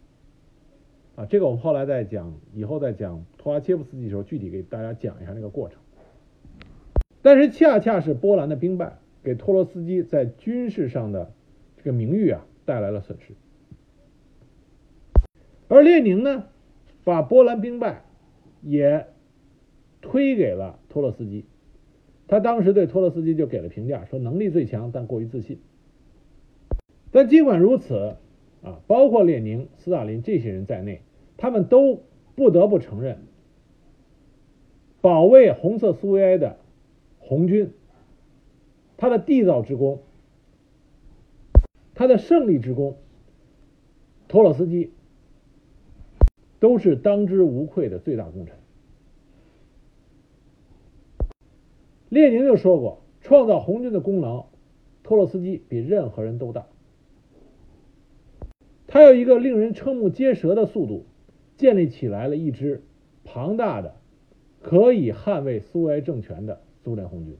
[1.16, 5.80] 啊，这个我们后来再讲，以后再讲托阿切夫斯基的时候，具体给大家讲一下那个过程。
[7.22, 11.32] 但是恰恰是波兰的兵败，给托洛斯基在军事上的
[11.78, 13.34] 这个名誉啊带来了损失，
[15.68, 16.46] 而列宁呢？
[17.04, 18.04] 把波兰兵败
[18.64, 19.06] 也
[20.02, 21.46] 推给了托洛斯基，
[22.28, 25.60] 他当时对托洛斯基就给了评价，说能力最强，但过于自信。
[27.12, 28.16] 但尽管如此，
[28.64, 31.02] 啊，包括列宁、斯大林这些人在内，
[31.38, 32.02] 他们都
[32.34, 33.20] 不得不承认，
[35.02, 36.58] 保卫红色苏维埃的
[37.20, 37.72] 红军，
[38.98, 40.02] 他的缔造之功，
[41.94, 42.98] 他的胜利之功，
[44.28, 44.90] 托洛斯基。
[46.60, 48.56] 都是当之无愧的最大功臣。
[52.10, 54.46] 列宁就说过，创造红军的功劳，
[55.04, 56.68] 托洛斯基比任何人都大。
[58.88, 61.06] 他有一个令人瞠目结舌的速度，
[61.58, 62.84] 建立起来了一支
[63.26, 63.96] 庞大的、
[64.62, 67.36] 可以捍卫苏维埃政权的苏联红军。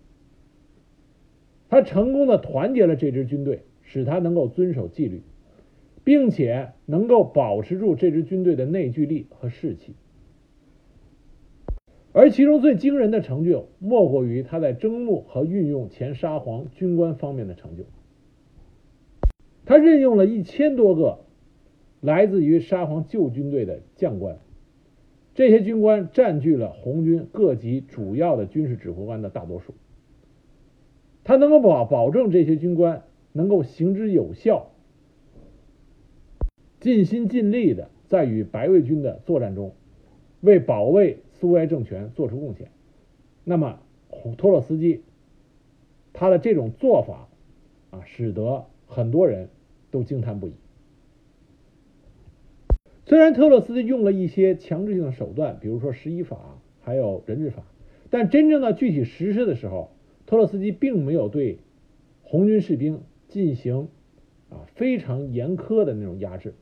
[1.70, 5.22] 他成功的团结了这支军队，使他能够遵守纪律。
[6.06, 9.96] 并且能够保持住这支军队的内聚力和士气，
[12.14, 17.86] 而其中最惊人的成就，莫过于他在征募和运用前沙皇军官方面的成就。
[19.66, 21.26] 他任用了一千多个
[22.02, 24.38] 来自于沙皇旧军队的将官，
[25.34, 29.74] 这些军官占据了红军各级主要的军事指挥官的大多数。
[31.24, 33.02] 他能够保保证这些军官
[33.32, 34.72] 能够行之有效。
[36.86, 39.74] 尽心尽力的在与白卫军的作战中，
[40.40, 42.70] 为保卫苏维埃政权做出贡献。
[43.44, 43.80] 那么，
[44.38, 45.02] 托洛斯基
[46.14, 47.28] 他的这种做法
[47.90, 49.50] 啊，使得很多人
[49.90, 50.52] 都惊叹不已。
[53.08, 57.64] 虽然特洛斯基用了一些强制性的手段，比如说十一法，还有人质法，
[58.12, 59.90] 但真正的具体实施的时候，
[60.28, 61.58] 托洛斯基并没有对
[62.22, 63.88] 红军士兵进行
[64.52, 66.54] 啊非常严苛的那种压制。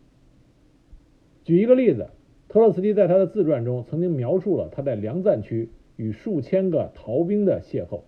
[1.43, 2.07] 举一个例子，
[2.47, 8.01] 特洛茨基在他的自传中曾经描述了他在梁赞区与数千个逃兵的邂逅。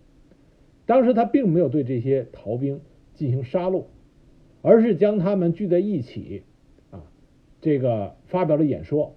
[0.86, 2.79] 当时他并没有对这些逃兵
[3.13, 3.86] 进行杀戮，
[4.61, 6.43] 而是将他们聚在一起，
[6.91, 7.03] 啊，
[7.59, 9.15] 这个发表了演说。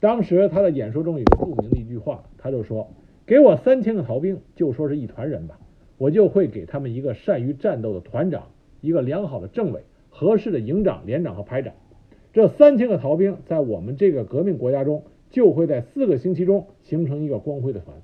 [0.00, 2.92] 当时他的演说中有著名的一句话，他就说
[3.24, 5.60] ：“给我三千个逃兵，就说是一团人吧，
[5.96, 8.48] 我就会给他们一个善于战斗的团长，
[8.80, 11.72] 一个良好的政委，合适的营长、连长和排长。
[12.32, 17.96] 这三千个逃兵在我们这个革命国家中，就会在四个星期中形成一个光辉的团。”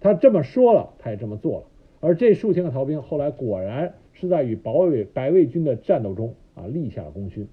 [0.00, 1.66] 他这么说了，他也这么做了。
[2.00, 7.46] 而这数千个逃兵后来果然是在与保卫白卫军的战斗中啊立下了功勋。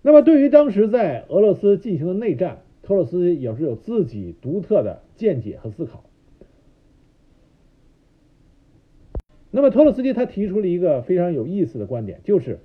[0.00, 6.02] 那么，对于当时在俄罗斯进行的内战，托洛斯基也是有自己独特的见解和思考。
[9.50, 12.60] 那么，托洛斯基他提出了一个非常有意思的观点，就是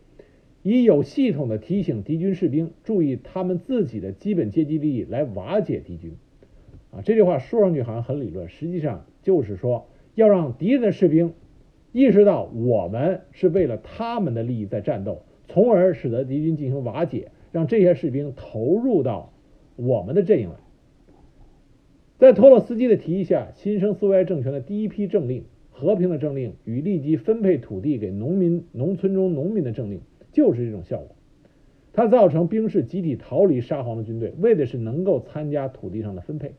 [0.67, 6.13] 以有系统的提醒敌军士兵注意他们自己的基本阶级利益来瓦解敌军。
[6.89, 9.85] 啊，这句话说上去好像很理论，实际上就是说。
[10.15, 11.33] 要让敌人的士兵
[11.91, 19.33] 意识到我们是为了他们的利益在战斗，从而使得敌军进行瓦解，让这些士兵投入到
[19.75, 20.55] 我们的阵营来。
[22.17, 29.99] 在托洛斯基的提议下，新生苏维埃政权的第一批政令——和平的政令与立即分配土地给农民、农村中农民的政令，
[30.35, 31.15] 就是这种效果。
[31.93, 36.53] 它造成兵士集体逃离沙皇的军队，为的是能够参加土地上的分配。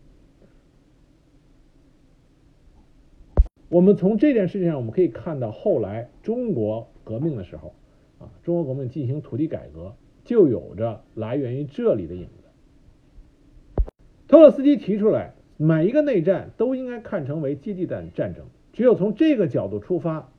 [3.69, 7.75] 我们从这件事情上，我们可以看到，后来中国革命的时候，
[8.19, 13.91] 啊，中国革命进行土地改革，就有着来源于这里的影子。
[14.27, 20.33] 托洛斯基提出来，每一个内战都应该看成为阶级战战争，只有从这个角度出发，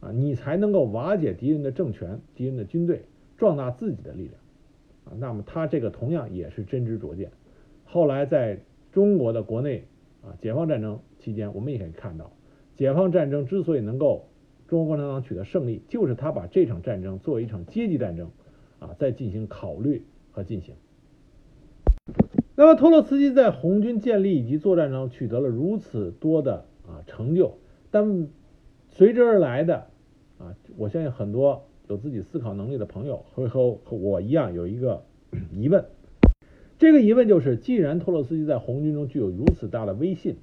[0.00, 3.02] 啊，你才能够瓦解敌人的政权、敌人的军队，
[3.36, 4.34] 壮大自己的力量，
[5.04, 7.30] 啊，那么他这个同样也是真知灼见。
[7.84, 8.60] 后来在
[8.92, 9.84] 中国的国内，
[10.22, 12.30] 啊，解放战争期间，我们也可以看到。
[12.76, 14.28] 解放战争之所以能够
[14.68, 18.30] 中国共产党取得胜利，就是他把这场战争作为一场阶级战争
[18.80, 20.74] 啊，在进行考虑和进行。
[22.54, 27.58] 那么托洛茨基在红军建立以及作战中取得了如此多的啊成就，
[27.90, 28.28] 但
[28.96, 29.88] 随之而来的
[30.38, 35.04] 啊，我相信很多有自己思考能力的朋友会和和我一样有一个
[35.52, 35.84] 疑问，
[36.78, 40.36] 这个疑问就是：既然托洛斯基在红军中具有如此大的威信。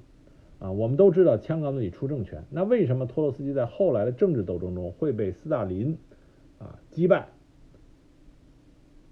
[0.60, 5.98] 啊，我们都知道枪杆子里出政权，那为什么托洛斯基在后来的政治斗争中会被斯大林
[6.58, 7.26] 啊击败？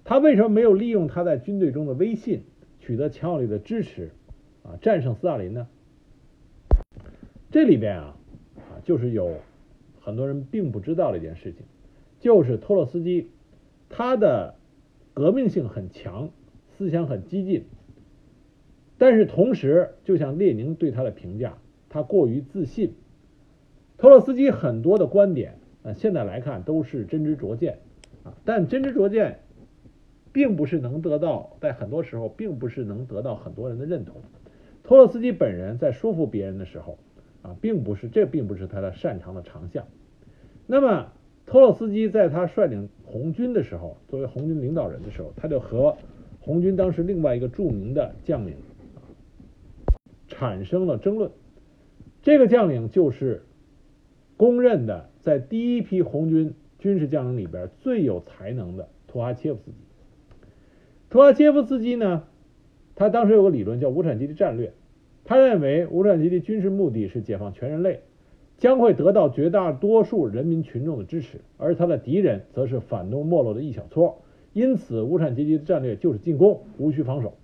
[0.05, 2.45] 他为什么没有利用他在军队中的威信，
[2.79, 4.13] 取得强有力的支持，
[4.63, 5.67] 啊，战胜斯大林呢？
[7.51, 8.17] 这里边啊，
[8.85, 9.37] 就是有
[10.01, 11.65] 很多人并不知道的一件事情，
[12.21, 13.31] 就是托洛斯基
[13.89, 14.57] 他的
[15.15, 16.31] 革命性很强，
[16.77, 17.65] 思想很激进。
[18.99, 21.59] 但是同时，就像列宁对他的评价，
[21.89, 22.95] 他过于自信。
[23.99, 27.79] 托洛斯基很多的观点，啊，现在来看都是真知灼见，
[28.25, 29.41] 啊，但真知灼见，
[30.33, 34.23] 并不是能得到，在很多时候并不是能得到很多人的认同。
[34.83, 36.99] 托洛斯基本人在说服别人的时候，
[37.43, 39.87] 啊，并不是这并不是他的擅长的长项。
[40.67, 41.13] 那么，
[41.45, 45.97] 托洛斯基在他率领红军的时候，作为红军领导人的时候，他就和
[46.41, 48.55] 红军当时另外一个著名的将领。
[50.29, 51.31] 产生了争论。
[52.23, 53.43] 这个将领就是
[54.39, 59.77] 公认的在第一批红军军事将领里边最有才能的图哈切夫斯基。
[61.11, 62.25] 图哈切夫斯基呢，
[62.95, 64.73] 他当时有个理论叫无产阶级战略。
[65.25, 68.01] 他认为无产阶级军事目的是解放全人类，
[68.59, 74.23] 将会得到绝大多数人民群众的支持，而他的敌人则是反动没落的一小撮。
[74.53, 77.35] 因此，无产阶级的战略就是进攻，无需防守。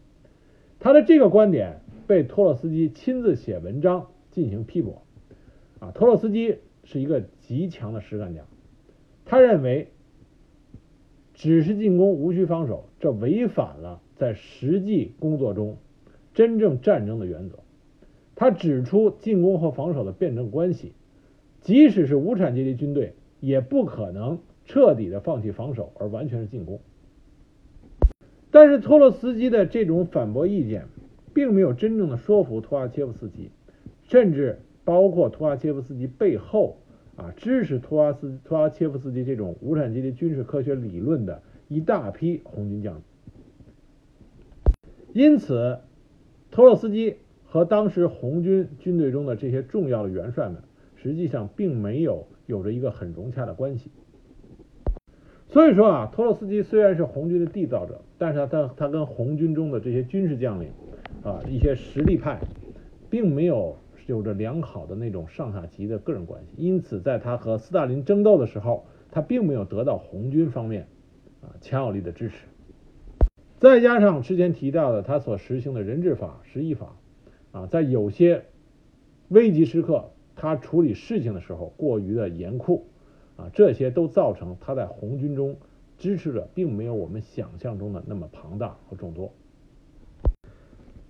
[0.78, 1.80] 他的这个观点。
[2.08, 5.02] 被托洛斯基亲自写文章进行批驳，
[5.78, 8.40] 啊，托洛斯基是一个极强的实干家，
[9.26, 9.88] 他认为
[11.34, 15.76] 只是进攻无需防守，这违反了在实际工作中
[16.32, 17.58] 真正战争的原则。
[18.38, 20.92] 他指出进攻和防守的辩证关系，
[21.60, 26.80] 即使是无产阶级军队也不可能彻底的放弃防守而完全是进攻。
[28.50, 30.86] 但是托洛斯基的这种反驳意见。
[31.34, 33.50] 并没有真正的说服图哈切夫斯基，
[34.02, 36.78] 甚至包括图阿切夫斯基背后
[37.14, 43.02] 啊支持图阿斯图阿切夫斯基这种无产阶级军事科学理论的一大批红军将领。
[45.12, 45.78] 因此，
[46.50, 47.18] 托洛斯基
[47.50, 50.62] 和当时红军军队中的这些重要的元帅们，
[50.96, 53.90] 实际上并没有有着一个很融洽的关系。
[55.48, 60.68] 所以说啊，托洛斯基虽然是红军的缔造者，但是他他他跟红军中的这些军事将领
[61.24, 62.38] 啊一些实力派，
[63.08, 66.48] 并没有有着良好的那种上下级的个人关系。
[66.58, 70.86] 因此，在他和斯大林争斗的时候，他并没有得到红军方面
[71.40, 72.46] 啊强有力的支持。
[73.58, 76.94] 再加上之前提到的他所实行的人治法、十一法，
[77.58, 78.44] 啊，在有些
[79.28, 82.86] 危急时刻，他处理事情的时候过于的严酷，
[83.36, 85.56] 啊，这些都造成他在红军中
[85.98, 89.32] 支持者并没有我们想象中的那么庞大和众多。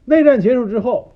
[0.07, 1.13] 内战结束之后，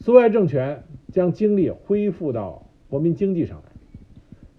[0.00, 3.72] 苏维埃政权将精力恢复到国民经济上来，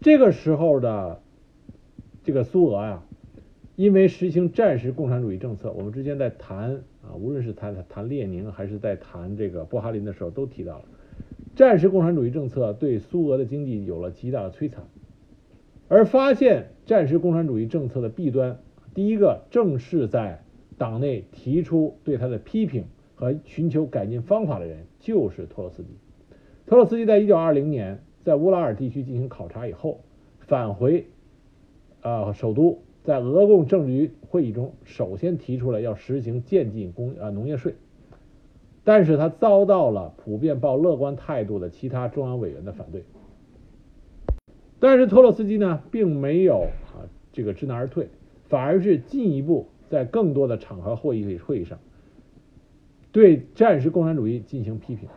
[0.02, 1.22] 这个时候的
[2.24, 3.04] 这个苏俄呀。
[3.80, 10.86] 因为实行战时共产主义政策，我们之前在谈啊，无论是谈谈列宁还是在谈这个布哈林的时候，都提到了
[11.56, 14.84] 战时共产主义政策对苏俄的经济有了极大的摧残。
[15.88, 18.60] 而发现战时共产主义政策的弊端，
[18.94, 20.44] 第一个正是在
[20.78, 22.84] 党内提出对他的批评
[23.16, 25.92] 和寻求改进方法的人，就是托洛斯基。
[26.66, 30.02] 托洛斯基在一九二零年在乌拉尔地区进行考察以后，
[30.40, 31.06] 返回
[32.02, 32.82] 啊首都。
[33.10, 37.74] 在俄共政治局会议中，首先提出了要实行渐进工啊农业税，
[38.84, 43.03] 但是他遭到了普遍抱乐观态度的其他中央委员的反对。
[44.80, 48.10] 但是托洛斯基呢，并没有啊这个知难而退，
[48.47, 51.80] 反而是进一步在更多的场合会议会议上，
[53.12, 55.10] 对战时共产主义进行批评。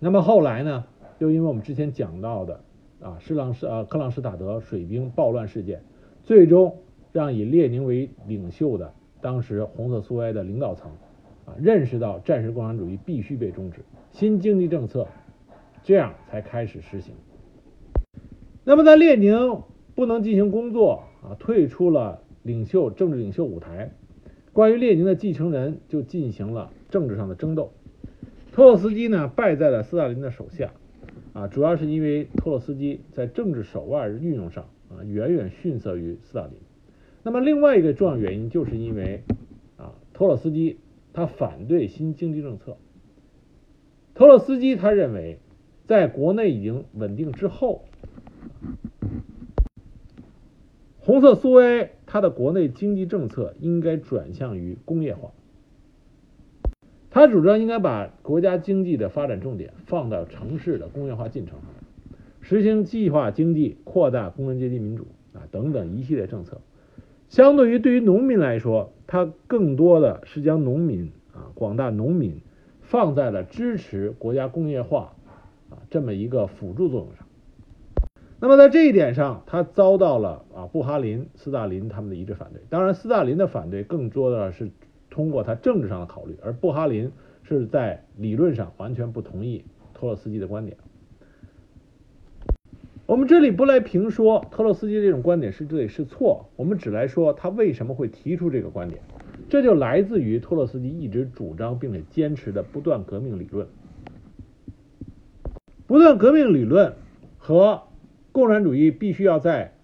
[0.00, 0.86] 那么后来呢，
[1.20, 2.64] 又因为我们之前讲到的。
[3.04, 5.82] 啊，施朗施呃克朗施塔德水兵暴乱事件，
[6.22, 6.78] 最终
[7.12, 10.90] 让以列宁为领袖的当时红色苏维埃的领导层
[11.44, 15.06] 啊认识到战时共产主义必须被终止，新经济政策
[15.82, 17.14] 这样才开始实行。
[18.64, 19.60] 那么在列宁
[19.94, 23.92] 不能进行工作啊，退出了领袖政治领袖舞台，
[24.54, 27.70] 关于列宁的继承人就进行了政治上的争斗。
[28.50, 30.72] 托洛斯基呢败在了斯大林的手下。
[31.34, 36.54] 啊，主要是因为托洛斯基在政治手腕运用上啊远远逊色于斯大林。
[37.24, 39.24] 那么另外一个重要原因，就是因为
[39.76, 40.78] 啊托洛斯基
[41.12, 42.76] 他反对新经济政策。
[44.14, 45.38] 托洛斯基他认为，
[45.86, 47.84] 在国内已经稳定之后，
[51.00, 55.32] 红色苏维埃它的国内经济政策应该转向于工业化。
[57.14, 61.68] 他主张应该把国家经济的发展重点放到城市的工业化进程上，
[62.40, 66.60] 实行计划经济，扩大工人阶级民主啊等等一系列政策。
[67.28, 72.40] 相对于对于农民来说，他更多的是将农民啊广大农民
[72.82, 75.14] 放在了支持国家工业化
[75.70, 77.28] 啊这么一个辅助作用上。
[78.40, 82.60] 那么在这一点上，他遭到了啊布哈林、斯大林他们的一致反对。
[82.70, 84.72] 当然，斯大林的反对更多的是。
[85.14, 87.12] 通过他政治上的考虑，而布哈林
[87.44, 90.76] 是在理论上完全不同意托洛斯基的观点。
[93.06, 99.02] 我们这里不来评说托洛斯基这种观点是对是错，我们只来说他为什么会提出这个观点。
[99.48, 103.68] 这就来自于托洛斯基一直主张并且坚持的不断革命理论。
[105.86, 106.94] 不断革命理论
[107.38, 107.82] 和
[108.32, 109.74] 共产主义必须要在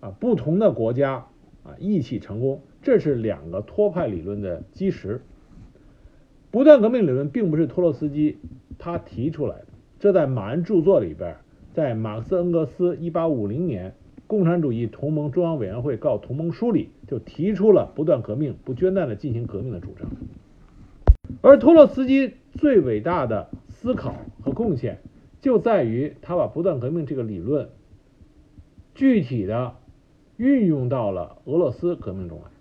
[0.00, 1.24] 啊不同的国家
[1.62, 2.60] 啊一起成功。
[2.84, 5.20] 这是两个托派理论的基石。
[6.50, 8.38] 不断革命理论并不是托洛斯基
[8.78, 9.66] 他提出来的，
[9.98, 11.36] 这在马恩著作里边，
[11.72, 13.90] 在马克思恩格斯1850年
[14.26, 20.08] 《共产主义同盟中央委员会告同盟书》里就提出了不断革命、不间断的进行革命的主张。
[21.40, 25.00] 而托洛斯基最伟大的思考和贡献，
[25.40, 27.70] 就在于他把不断革命这个理论
[28.94, 29.74] 具体的
[30.36, 32.53] 运用到了俄罗斯革命中来。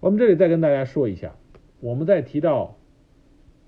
[0.00, 1.36] 我们这里再跟大家说一下，
[1.80, 2.78] 我们在提到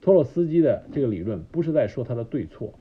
[0.01, 2.73] 托洛斯基的这个理论，不是在说他的对错，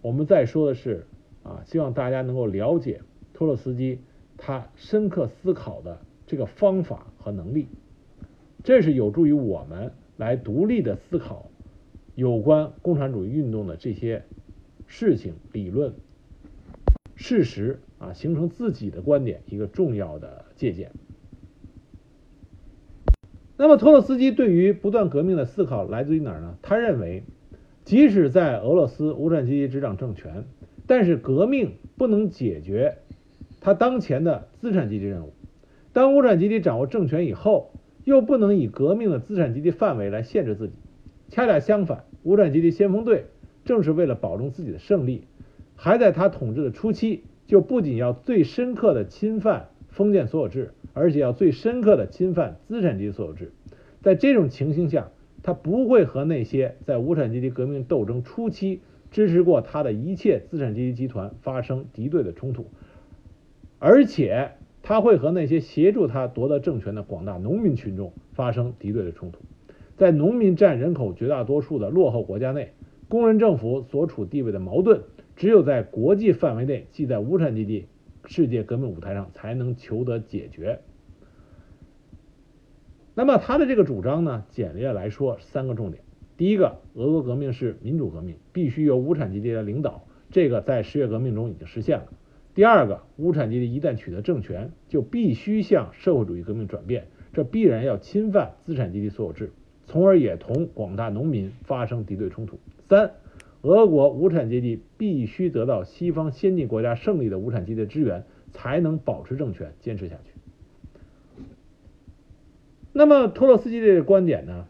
[0.00, 1.06] 我们在说的是
[1.42, 3.02] 啊，希望大家能够了解
[3.34, 4.00] 托洛斯基
[4.38, 7.68] 他深刻思考的这个方法和能力，
[8.62, 11.50] 这是有助于我们来独立的思考
[12.14, 14.22] 有关共产主义运动的这些
[14.86, 15.92] 事情、理论、
[17.16, 20.90] 事实啊，形成自己的观点一个重要的借鉴。
[23.56, 26.56] 那么托洛斯基对于不断革命的思考来自于哪儿呢？
[26.60, 27.22] 他认为，
[27.84, 30.44] 即使在俄罗斯无产阶级执掌政权，
[30.88, 32.96] 但是革命不能解决
[33.60, 35.32] 他当前的资产阶级任务。
[35.92, 37.70] 当无产阶级掌握政权以后，
[38.02, 40.74] 又不能以革命的资产阶级范围来限制自己。
[41.28, 43.26] 恰恰相反，无产阶级先锋队
[43.64, 45.24] 正是为了保证自己的胜利，
[45.76, 50.72] 还在他统治的初期，就不仅要最深刻的侵犯封建所有制。
[50.94, 53.52] 而且要最深刻的侵犯资产阶级所有制，
[54.00, 55.10] 在这种情形下，
[55.42, 58.80] 他不会和那些在无产阶级革命斗争初期
[59.10, 62.66] 支持过他的一切资产阶级集团发生敌对的冲突，
[63.78, 69.40] 而且他会和那些协助他夺得政权的广大农民群众发生敌对的冲突。
[69.96, 72.72] 在农民占人口绝大多数的落后国家内，
[73.08, 75.02] 工人政府所处地位的矛盾，
[75.36, 77.86] 只有在国际范围内，即在无产阶级。
[78.26, 80.80] 世界革命舞台上才能求得解决。
[83.14, 86.02] 那么他的这个主张呢，简略来说三个重点：
[86.36, 92.06] 第一个，俄国革命是民主革命，必须由无产阶级来领导，这个在十月革命中已经实现了；
[92.54, 99.52] 第二个，无产阶级一旦取得政权，就必须向社会主义革命转变，这必然要侵犯资产阶级所有制，
[99.86, 102.56] 从而也同广大农民发生敌对冲突；
[102.88, 103.12] 三。
[103.64, 110.32] 俄国无产阶级必须得到西方先进国家胜利的无产阶级的支援，才能保持政权坚持下去。
[112.92, 114.66] 那么托洛斯基这个观点呢？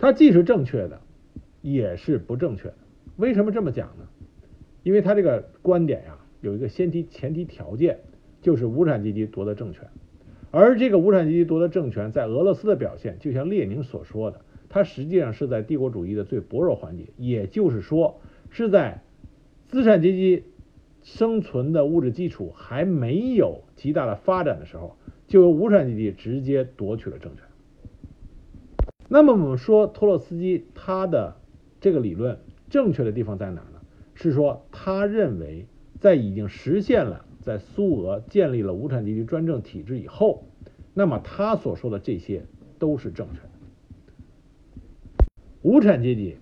[0.00, 1.00] 他既是正确的，
[1.62, 2.74] 也是不正确的。
[3.16, 4.08] 为什么这么讲呢？
[4.82, 8.00] 因为他这个观点呀，有一个先提前提条件，
[8.42, 9.86] 就是无产阶级夺得政权。
[10.50, 14.40] 而这个无产阶级夺得政权，在俄罗斯的表现，就像列宁所说的。
[14.68, 19.02] 它实际上是在帝国主义的最薄弱环节，也就是说，是在
[19.66, 20.44] 资产阶级
[21.02, 24.96] 生存的物质基础还没有极大的发展的时候，
[25.26, 27.44] 就由无产阶级直接夺取了政权。
[29.08, 31.36] 那么我们说托洛斯基他的
[31.80, 32.38] 这个理论
[32.68, 33.80] 正确的地方在哪呢？
[34.14, 35.64] 是说他认为
[35.98, 40.44] 在已经实现了在苏俄建立了无产阶级专政体制以后，
[40.92, 42.44] 那么他所说的这些
[42.78, 43.47] 都是正确的。
[45.62, 46.36] 无产阶级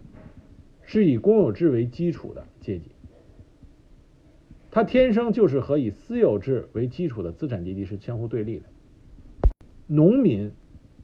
[0.82, 2.90] 是以公有制为基础的阶级，
[4.70, 8.66] 它天生就是和以私有制为基础的资产阶级是相互对立的。
[9.86, 10.52] 农民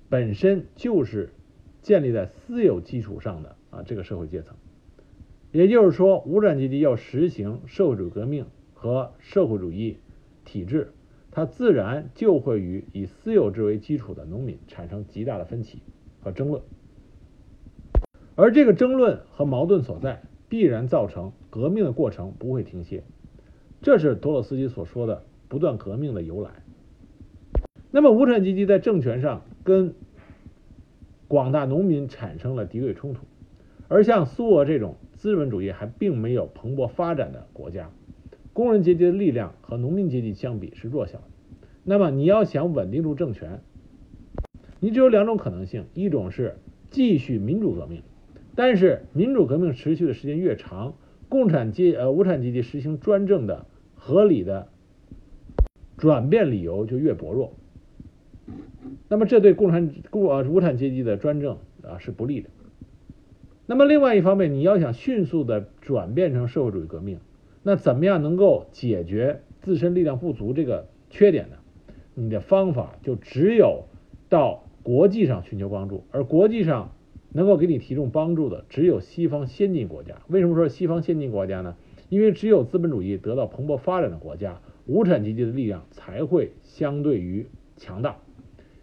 [0.08, 1.32] 本身就是
[1.80, 4.56] 建立在私有基础上的啊这个社会阶层，
[5.50, 9.96] 也就是说，无产阶级要实行社会主义革命和社会主义
[10.44, 10.92] 体制，
[11.30, 15.78] 它自然就会与以私有制为基础的农民产生极大的分歧
[16.20, 16.62] 和争论。
[18.34, 23.04] 而这个争论和矛盾所在，必然造成革命的过程不会停歇，
[23.82, 26.50] 这是托洛斯基所说的不断革命的由来。
[27.90, 29.94] 那么，无产阶级在政权上跟
[31.28, 33.26] 广大农民产生了敌对冲突，
[33.88, 37.90] 而像苏俄这种资本主义还并没有蓬勃发展的国家，
[38.54, 41.24] 工人阶级的力量和农民阶级相比是弱小的。
[41.84, 43.60] 那么，你要想稳定住政权，
[44.80, 46.56] 你只有两种可能性：一种是
[46.90, 48.02] 继续民主革命。
[48.54, 50.94] 但是民主革命持续的时间越长，
[51.30, 54.68] 共产阶呃无产阶级实行专政的合理的
[55.96, 57.54] 转变理由就越薄弱，
[59.08, 62.50] 那么这对共产共呃无产阶级的专政啊是不利的。
[63.64, 67.20] 那么另外一方面，你要想迅速的转变成社会主义革命，
[67.62, 71.56] 那怎么样能够解决自身力量不足这个缺点呢？
[72.14, 73.84] 你的方法就只有
[74.28, 76.92] 到国际上寻求帮助，而国际上。
[77.32, 80.16] 能够给你提供帮助的只有西方先进国家。
[80.28, 81.76] 为什么说西方先进国家呢？
[82.08, 88.18] 因为只有资本主义得到蓬勃发展的国家，无产阶级的力量才会相对于强大。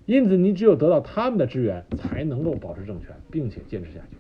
[0.08, 4.18] 因此，你只有得到他们的支援，才能够保持政权，并且坚持下去。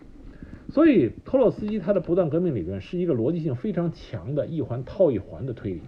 [0.71, 5.81] 所以，托洛斯基他的不断革命理论是一个逻辑性非常强的一环套一环的推理。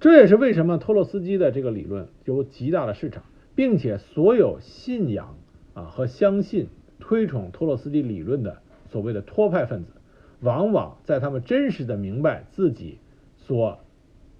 [0.00, 3.22] 这也是为什么托洛斯基的这个理论有极大的市场，
[3.54, 5.36] 并且所有信仰。
[5.74, 6.68] 啊，和相信
[6.98, 8.58] 推崇托洛斯基理论的
[8.90, 9.92] 所谓的托派分子，
[10.40, 12.98] 往往在他们真实的明白自己
[13.36, 13.80] 所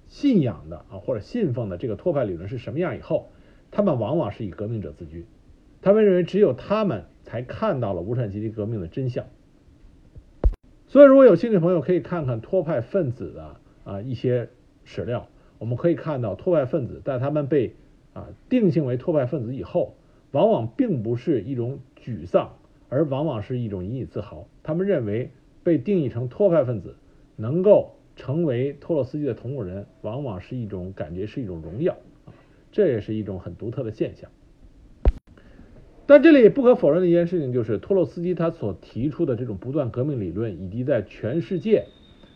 [0.07, 3.31] 信仰的啊或者信奉的这个托派理论是什么样以后，
[3.71, 5.27] 他们往往是以革命者自居。
[5.81, 9.27] 他们认为只有他们才看到了无产阶级革命的真相。
[10.87, 14.51] 所以，如果有兴趣朋友可以看看托派分子的啊一些
[14.85, 15.29] 史料，
[15.59, 17.75] 我们可以看到托派分子在他们被
[18.13, 19.97] 啊定性为托派分子以后。
[20.33, 22.57] 往往并不是一种沮丧，
[22.89, 24.49] 而往往是一种引以自豪。
[24.63, 25.31] 他们认为
[25.63, 26.97] 被定义成托派分子，
[27.37, 32.33] 能够成为托洛斯基的同路人，往往是一种感觉，是一种荣耀啊！
[32.73, 34.31] 这也是一种很独特的现象。
[36.07, 41.87] 但这里不可否认的一件事情就是，托洛斯基他所提出的这种不断革命理论，以及在全世界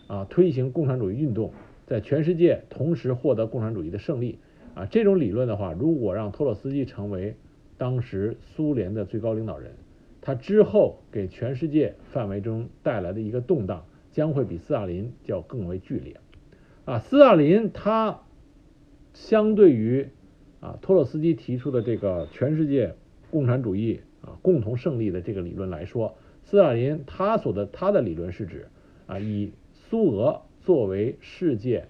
[0.06, 1.52] 啊推行共产主义运动，
[1.86, 4.38] 在全世界同时获得共产主义的胜利
[4.74, 7.34] 啊，这种理论的话，如果让托洛斯基成为
[7.78, 9.72] 当时苏联的最高领导人，
[10.20, 16.16] 他之后给全世界范围中带来的一个动荡，将会比斯大林要更为剧烈
[16.84, 16.98] 啊。
[16.98, 18.20] 斯大林他
[19.14, 20.08] 相对于
[20.60, 22.94] 啊托洛斯基提出的这个全世界。
[23.28, 28.68] 共产主义啊，共同胜利的这个理论来说，斯大林他所的他的理论是指
[29.06, 31.88] 啊，以苏俄作为世界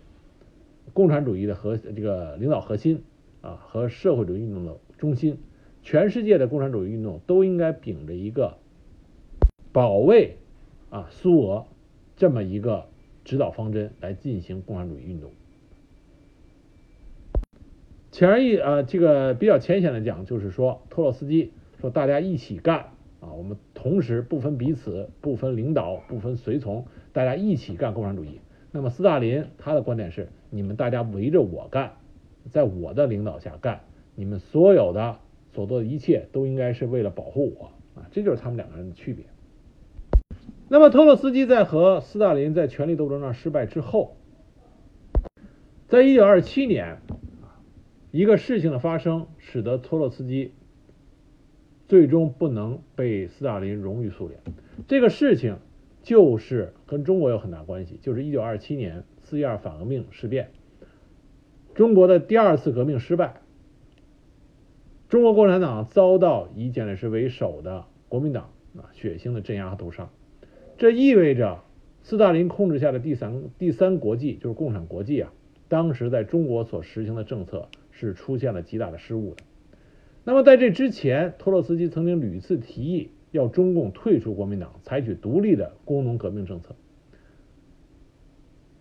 [0.95, 3.05] 共产主义的核这个领导核心
[3.43, 5.39] 啊和社会主义运动的中心，
[5.87, 8.59] 全世界的共产主义运动都应该秉着一个
[9.73, 10.37] 保卫
[10.91, 11.67] 啊苏俄
[12.17, 12.89] 这么一个
[13.25, 15.31] 指导方针来进行共产主义运动。
[18.11, 22.87] 显而易啊，这个比较浅显的讲，就是说托洛斯基说大家一起干
[23.21, 28.41] 啊，我们同时不分彼此，不分领导，不分随从，大家一起干共产主义。
[28.73, 31.93] 那么斯大林他的观点是，你们大家围着我干，
[32.51, 33.83] 在我的领导下干，
[34.17, 35.21] 你们所有的
[35.57, 39.25] 所做的一切都应该是为了保护我啊，这就是他们两个人的区别。
[40.69, 44.17] 那么托洛斯基在和斯大林在权力斗争上失败之后，
[45.89, 46.99] 在一九二七年。
[48.13, 50.55] 一个事情的发生，使得托洛斯基
[51.87, 54.41] 最终不能被斯大林荣誉苏联。
[54.89, 55.59] 这个事情
[56.03, 60.49] 就是跟中国有很大关系，就是一九二七年四一二反革命事变，
[61.75, 63.43] 中国的第二次革命失败，
[65.09, 70.11] 中国共产党遭到以蒋介石为首的国民党啊血腥的镇压和屠杀。
[70.79, 71.63] 这意味着
[72.03, 75.33] 斯大林控制下的第三第三国际，就是共产国际啊，
[75.69, 77.69] 当时在中国所实行的政策。
[77.99, 79.43] 是出现了极大的失误的。
[80.23, 86.77] 那么在这之前，托洛斯基曾经屡次提议要中共退出国民党，采取独立的工农革命政策。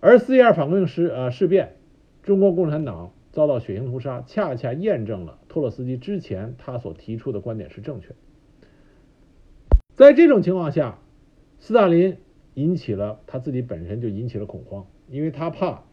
[0.02, 1.78] 而四一二反革命事呃事变，
[2.24, 8.16] 中国共产党遭到血腥屠杀，恰恰验证了托洛斯基之前他所提出的观点是正确的。
[9.96, 10.98] 在这种情况下，
[11.60, 12.18] 斯大林
[12.56, 15.84] 引起了他自己本身就引起了恐慌，因为他怕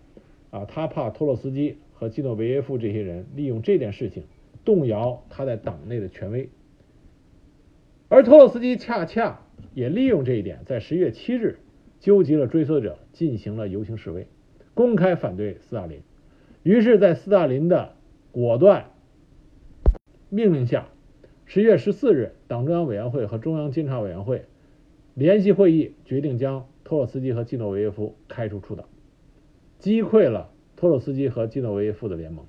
[0.51, 1.77] 啊，他怕托洛斯基。
[1.95, 4.25] 和基诺维耶夫这些人利用这件事情
[4.65, 6.51] 动摇他在党内的权威，
[8.09, 11.61] 而托洛斯基恰恰也利用这一点，在十一月七日
[12.01, 14.27] 纠集了追随者进行了游行示威，
[14.75, 16.01] 公开反对斯大林。
[16.63, 17.95] 于是，在斯大林的
[18.31, 18.91] 果断
[20.29, 20.89] 命令下，
[21.45, 24.45] 十月十四日，党中央委员会和中央监察委员会
[25.15, 28.87] 联席会议决定将托洛斯基和季诺维耶夫开除出党，
[29.79, 30.51] 击溃了。
[30.75, 32.45] 托洛斯基和季诺维耶夫的联盟。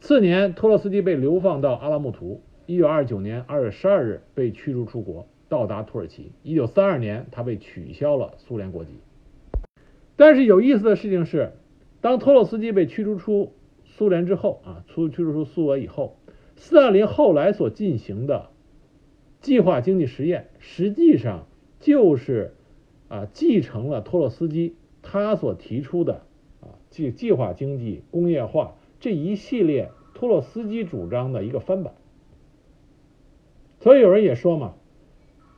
[0.00, 2.42] 次年，托洛斯基被流放到阿拉木图。
[2.66, 6.32] 一九二九年二月十二日被驱逐出国，到达土耳其。
[6.42, 8.98] 一九三二年，他被取消了苏联国籍。
[10.16, 11.52] 但是有意思的事情是，
[12.00, 13.52] 当托洛斯基被驱逐出
[13.84, 16.16] 苏联之后啊，出驱逐出苏俄以后，
[16.56, 18.48] 斯大林后来所进行的
[19.40, 21.46] 计划经济实验，实际上
[21.78, 22.54] 就是
[23.08, 26.22] 啊继承了托洛斯基他所提出的
[26.60, 26.80] 啊。
[26.90, 31.94] 计计划经济、工业化这一系列托洛斯基主张的一个翻版，
[33.78, 34.74] 所以有人也说嘛，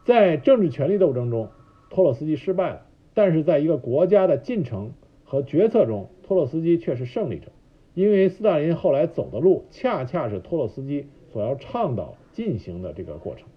[0.05, 1.49] 在政治权力斗争中，
[1.89, 4.93] 托洛斯基失败了，但是在一个国家的进程
[5.33, 7.47] 和决策中，托洛斯基却是胜利者，
[7.95, 13.49] 因为斯大林后来走的路，恰恰是托洛斯基所要倡导进行的这个过程。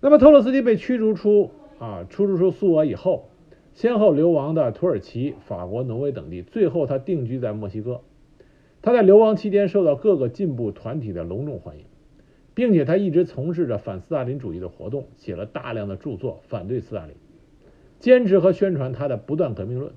[0.00, 3.28] 那么，托洛斯基被驱逐出啊，驱逐出苏俄以后。
[3.74, 8.00] 先后流亡的土耳其、法国、挪威等地，最后他定居在墨西哥。
[8.80, 11.84] 他在流亡期间受到各个进步团体的隆重欢迎，
[12.54, 17.14] 并且他一直从事着反斯大林主义的活动，写了大量的著作反对斯大林，
[17.98, 19.92] 坚持和宣传他的不断革命论。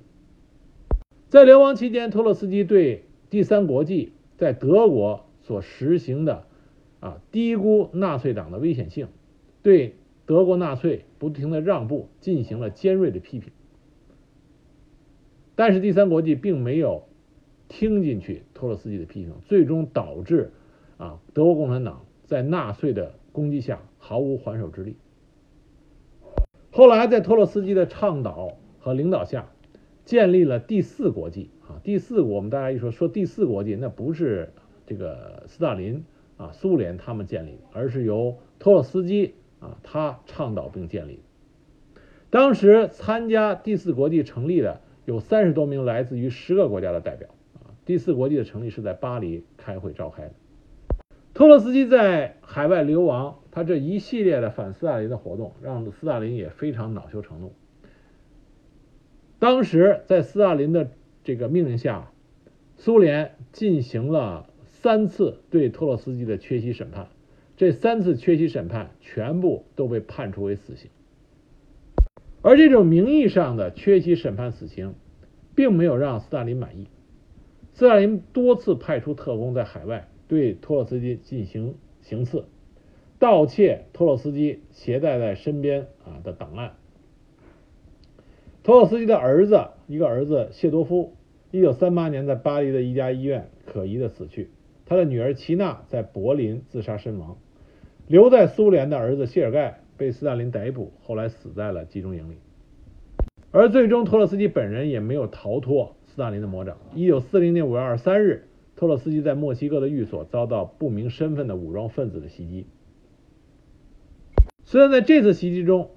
[1.29, 6.45] 在流亡期间，托洛斯基对第三国际在德国所实行的
[6.99, 9.07] 啊低估纳粹党的危险性，
[9.63, 9.95] 对
[10.25, 13.51] 德国纳粹不停的让步进行了尖锐的批评。
[15.55, 17.03] 但是第三国际并没有
[17.67, 20.51] 听进去托洛斯基的批评，最终导致
[20.97, 24.95] 啊德国共产党在纳粹的攻击下毫无还手之力。
[26.81, 29.51] 后来在托洛斯基的倡导和领导下，
[30.03, 34.51] 建立了第四国际啊第四我们大家一说说第四国际，那不是
[34.87, 36.03] 这个斯大林
[36.37, 41.19] 啊苏联他们建立，而是由托洛斯基啊他倡导并建立。
[42.31, 44.81] 当时参加第四国际成立的。
[45.05, 47.77] 有三十多名来自于十个国家的代表啊。
[47.85, 50.33] 第四国际的成立是在巴黎开会召开的。
[51.33, 57.53] 托洛斯基在海外流亡，他这一系列的反斯大林的活动，让斯大林也非常恼羞成怒。
[59.39, 60.91] 当时在斯大林的
[61.23, 62.11] 这个命令下，
[62.77, 67.07] 苏联进行了三次对托洛斯基的缺席审判，
[67.55, 70.91] 这三次缺席审判全部都被判处为死刑。
[72.41, 74.95] 而这种名义上的缺席审判死刑，
[75.55, 76.87] 并没有让斯大林满意。
[77.73, 80.09] 斯大林多次派出特工在海外。
[80.31, 82.45] 对托洛斯基进行行刺，
[83.19, 86.71] 盗窃托洛斯基携带在身边啊的档案。
[88.63, 91.17] 托洛斯基的儿子，一个儿子谢多夫，
[91.51, 94.51] 一九三八年在巴黎的一家医院可疑的死去。
[94.85, 97.37] 他的女儿齐娜在柏林自杀身亡。
[98.07, 102.35] 留在苏联的儿子谢尔盖被斯大林逮捕，后来死在了集中营里。
[103.51, 106.77] 而最终，托洛斯基本人也没有逃脱斯大林的魔掌。
[106.95, 108.47] 一九四零年五月二十三日。
[108.81, 112.65] 托洛斯基在墨西哥的寓所遭到不明身份的武装分子的袭击。
[114.63, 115.91] 虽然在这次袭击中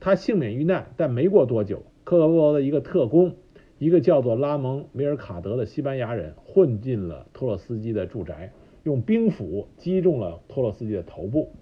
[0.00, 3.36] 他幸免遇难，但没过多久，克格勃的一个特工，
[3.76, 8.50] 一个叫做拉蒙·米尔卡德的西班牙人混进了托洛斯基的住宅，
[8.82, 11.52] 用兵斧击中了托洛斯基的头部。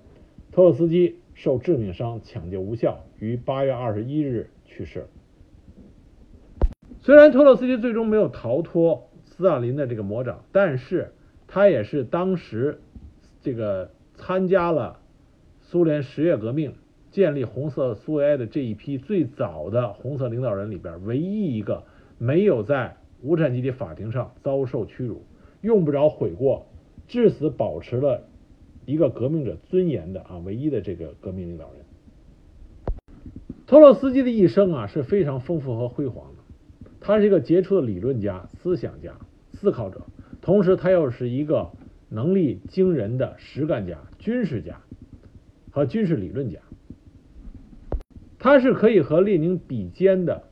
[0.53, 5.09] 托洛斯基受致命伤，抢救无效，于八月二十一日去世。
[7.01, 9.10] 虽然托洛斯基最终没有逃脱。
[9.41, 11.12] 斯大林的这个魔掌，但是
[11.49, 12.78] 他也是当时
[13.41, 14.99] 这个参加了
[15.62, 16.74] 苏联十月革命、
[17.11, 21.84] 建立红色苏维埃的这一批最早的红色领导人里边唯一一个
[22.18, 25.24] 没有在无产阶级法庭上遭受屈辱、
[25.62, 26.66] 用不着悔过、
[27.09, 28.24] 至死保持了
[28.84, 32.95] 一个革命者尊严的啊唯一的这个革命领导人。
[33.66, 36.43] 托洛斯基的一生啊是非常丰富和辉煌的，
[37.01, 39.14] 他是一个杰出的理论家、思想家。
[39.61, 40.07] 思考者，
[40.41, 41.71] 同时他又是一个
[42.09, 44.81] 能力惊人的实干家、军事家
[45.71, 46.61] 和军事理论家。
[48.39, 50.45] 他是可以和列宁比肩的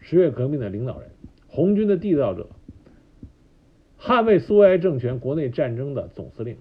[0.00, 1.10] 十月革命的领导人、
[1.46, 2.48] 红军的缔造者、
[3.96, 6.56] 捍卫苏维埃政权国内战争的总司令。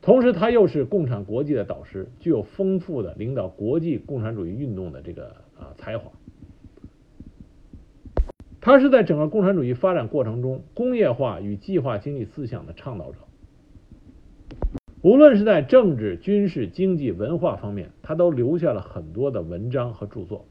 [0.00, 6.10] 同时，他又是共产国际的导师，具有丰富的领导国际共产主义运动的这个啊才华。
[8.64, 13.18] 他是在整个共产主义发展过程中工业化与计划经济思想的倡导者。
[15.02, 20.46] 无论是在政治、军事、经济、文化方面，他都留下了很多的文章和著作，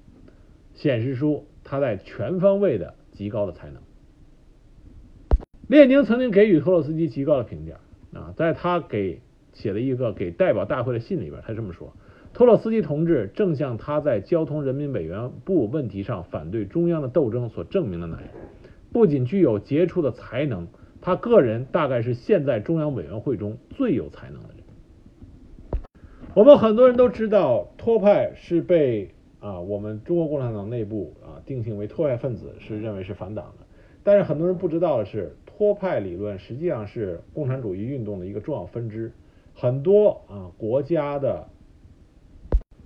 [0.75, 3.81] 显示出他在全方位的极高的才能。
[5.67, 7.79] 列宁曾经给予托洛斯基极高的评价
[8.13, 9.21] 啊，在他给
[9.53, 11.91] 写的一个给代表大会的信里边，他这么说。
[12.33, 18.23] 托洛斯基同志正像他在交通人民委员部问题上反对中央的斗争所证明的那样，
[18.91, 20.67] 不仅具有杰出的才能，
[20.99, 24.63] 他个人大概是现在中央委员会中最有才能的人。
[26.33, 33.65] 我们很多人都知道，托派是被啊我们中国共产党内部啊定性为托派分子，是认为是反党的。
[34.01, 39.11] 但是很多人不知道的是，托派理论实际上是共产主义运动的一个重要分支，
[39.53, 41.47] 很多啊国家的。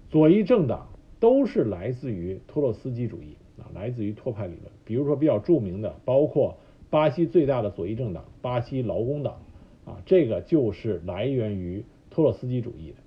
[0.09, 0.87] 左翼政党
[1.19, 4.71] 都是来自于托洛斯基主义啊，来自于托派理论。
[4.85, 6.57] 比如说比较著名的，包括
[6.89, 9.41] 巴西最大的左翼政党巴西劳工党
[9.85, 12.97] 啊，这个就是来源于托洛斯基主义的。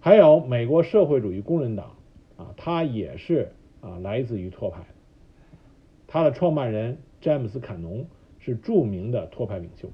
[0.00, 1.96] 还有美国社会主义工人党
[2.36, 4.84] 啊，它也是啊来自于托派。
[6.06, 8.06] 它的创办人詹姆斯坎农
[8.38, 9.88] 是著名的托派领袖。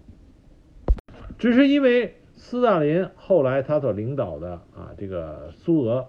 [1.39, 2.13] 只是因为
[2.43, 6.07] 斯大林后来他所领导的啊这个苏俄。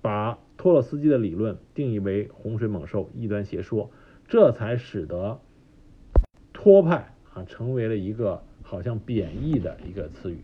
[0.00, 3.90] 把托洛斯基的理论定义为洪水猛兽、异端邪说，
[4.28, 5.40] 这才使得
[6.52, 10.38] 托派啊成为了一个好像贬义的一个词语。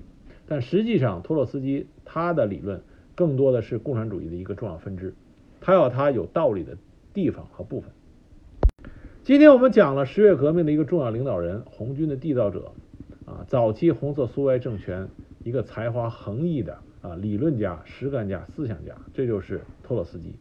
[0.46, 2.82] 但实际上，托洛斯基他的理论
[3.14, 5.14] 更多的是共产主义的一个重要分支，
[5.60, 6.76] 他有他有道理的
[7.14, 7.90] 地方和部分。
[9.22, 12.72] 今天我们讲了十月革命的一个重要领导人，红军的缔造者
[13.26, 15.08] 啊，早期红色苏维埃政权
[15.42, 16.78] 一个才华横溢的。
[17.04, 20.36] 啊，理论家、实干家、思想家，这就是托洛斯基。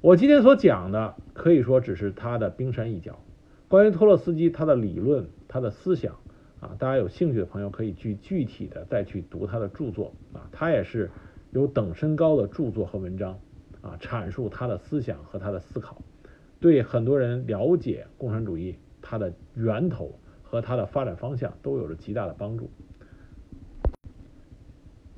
[0.00, 3.18] 我今天所讲的可以说只是他的冰山一角。
[3.66, 6.14] 关于托洛斯基，他的理论、他的思想
[6.60, 10.46] 啊，大家有兴趣的朋友可以去具体的再去读他的著作啊。
[10.52, 11.10] 他也是
[11.50, 13.36] 有等身高的著作和文章
[13.80, 16.00] 啊，阐述他的思想和他的思考，
[16.60, 20.20] 对很多人了解共产主义它的源头
[20.52, 22.68] 和它的发展方向都有着极大的帮助。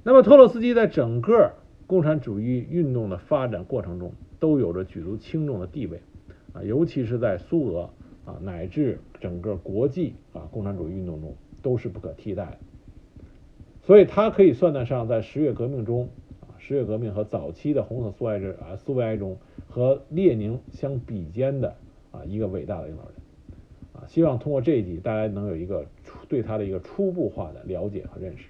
[0.05, 1.55] 那么，托洛斯基在整个
[1.89, 6.01] 共产主义运动的发展过程中，都有着举足轻重的地位
[6.53, 7.91] 啊，尤其是在苏俄
[8.24, 12.59] 啊，乃至整个国际啊共产主义运动中，都是不可替代的。
[13.82, 16.11] 所以他可以算得上在十月革命中
[16.43, 21.74] 啊，十月革命和早期的红色苏维埃啊苏维埃中和列宁相比肩的
[22.12, 23.14] 啊一个伟大的领导人
[23.95, 24.05] 啊。
[24.07, 25.87] 希望通过这一集，大家能有一个
[26.29, 28.45] 对它的一个初步化的了解和认识。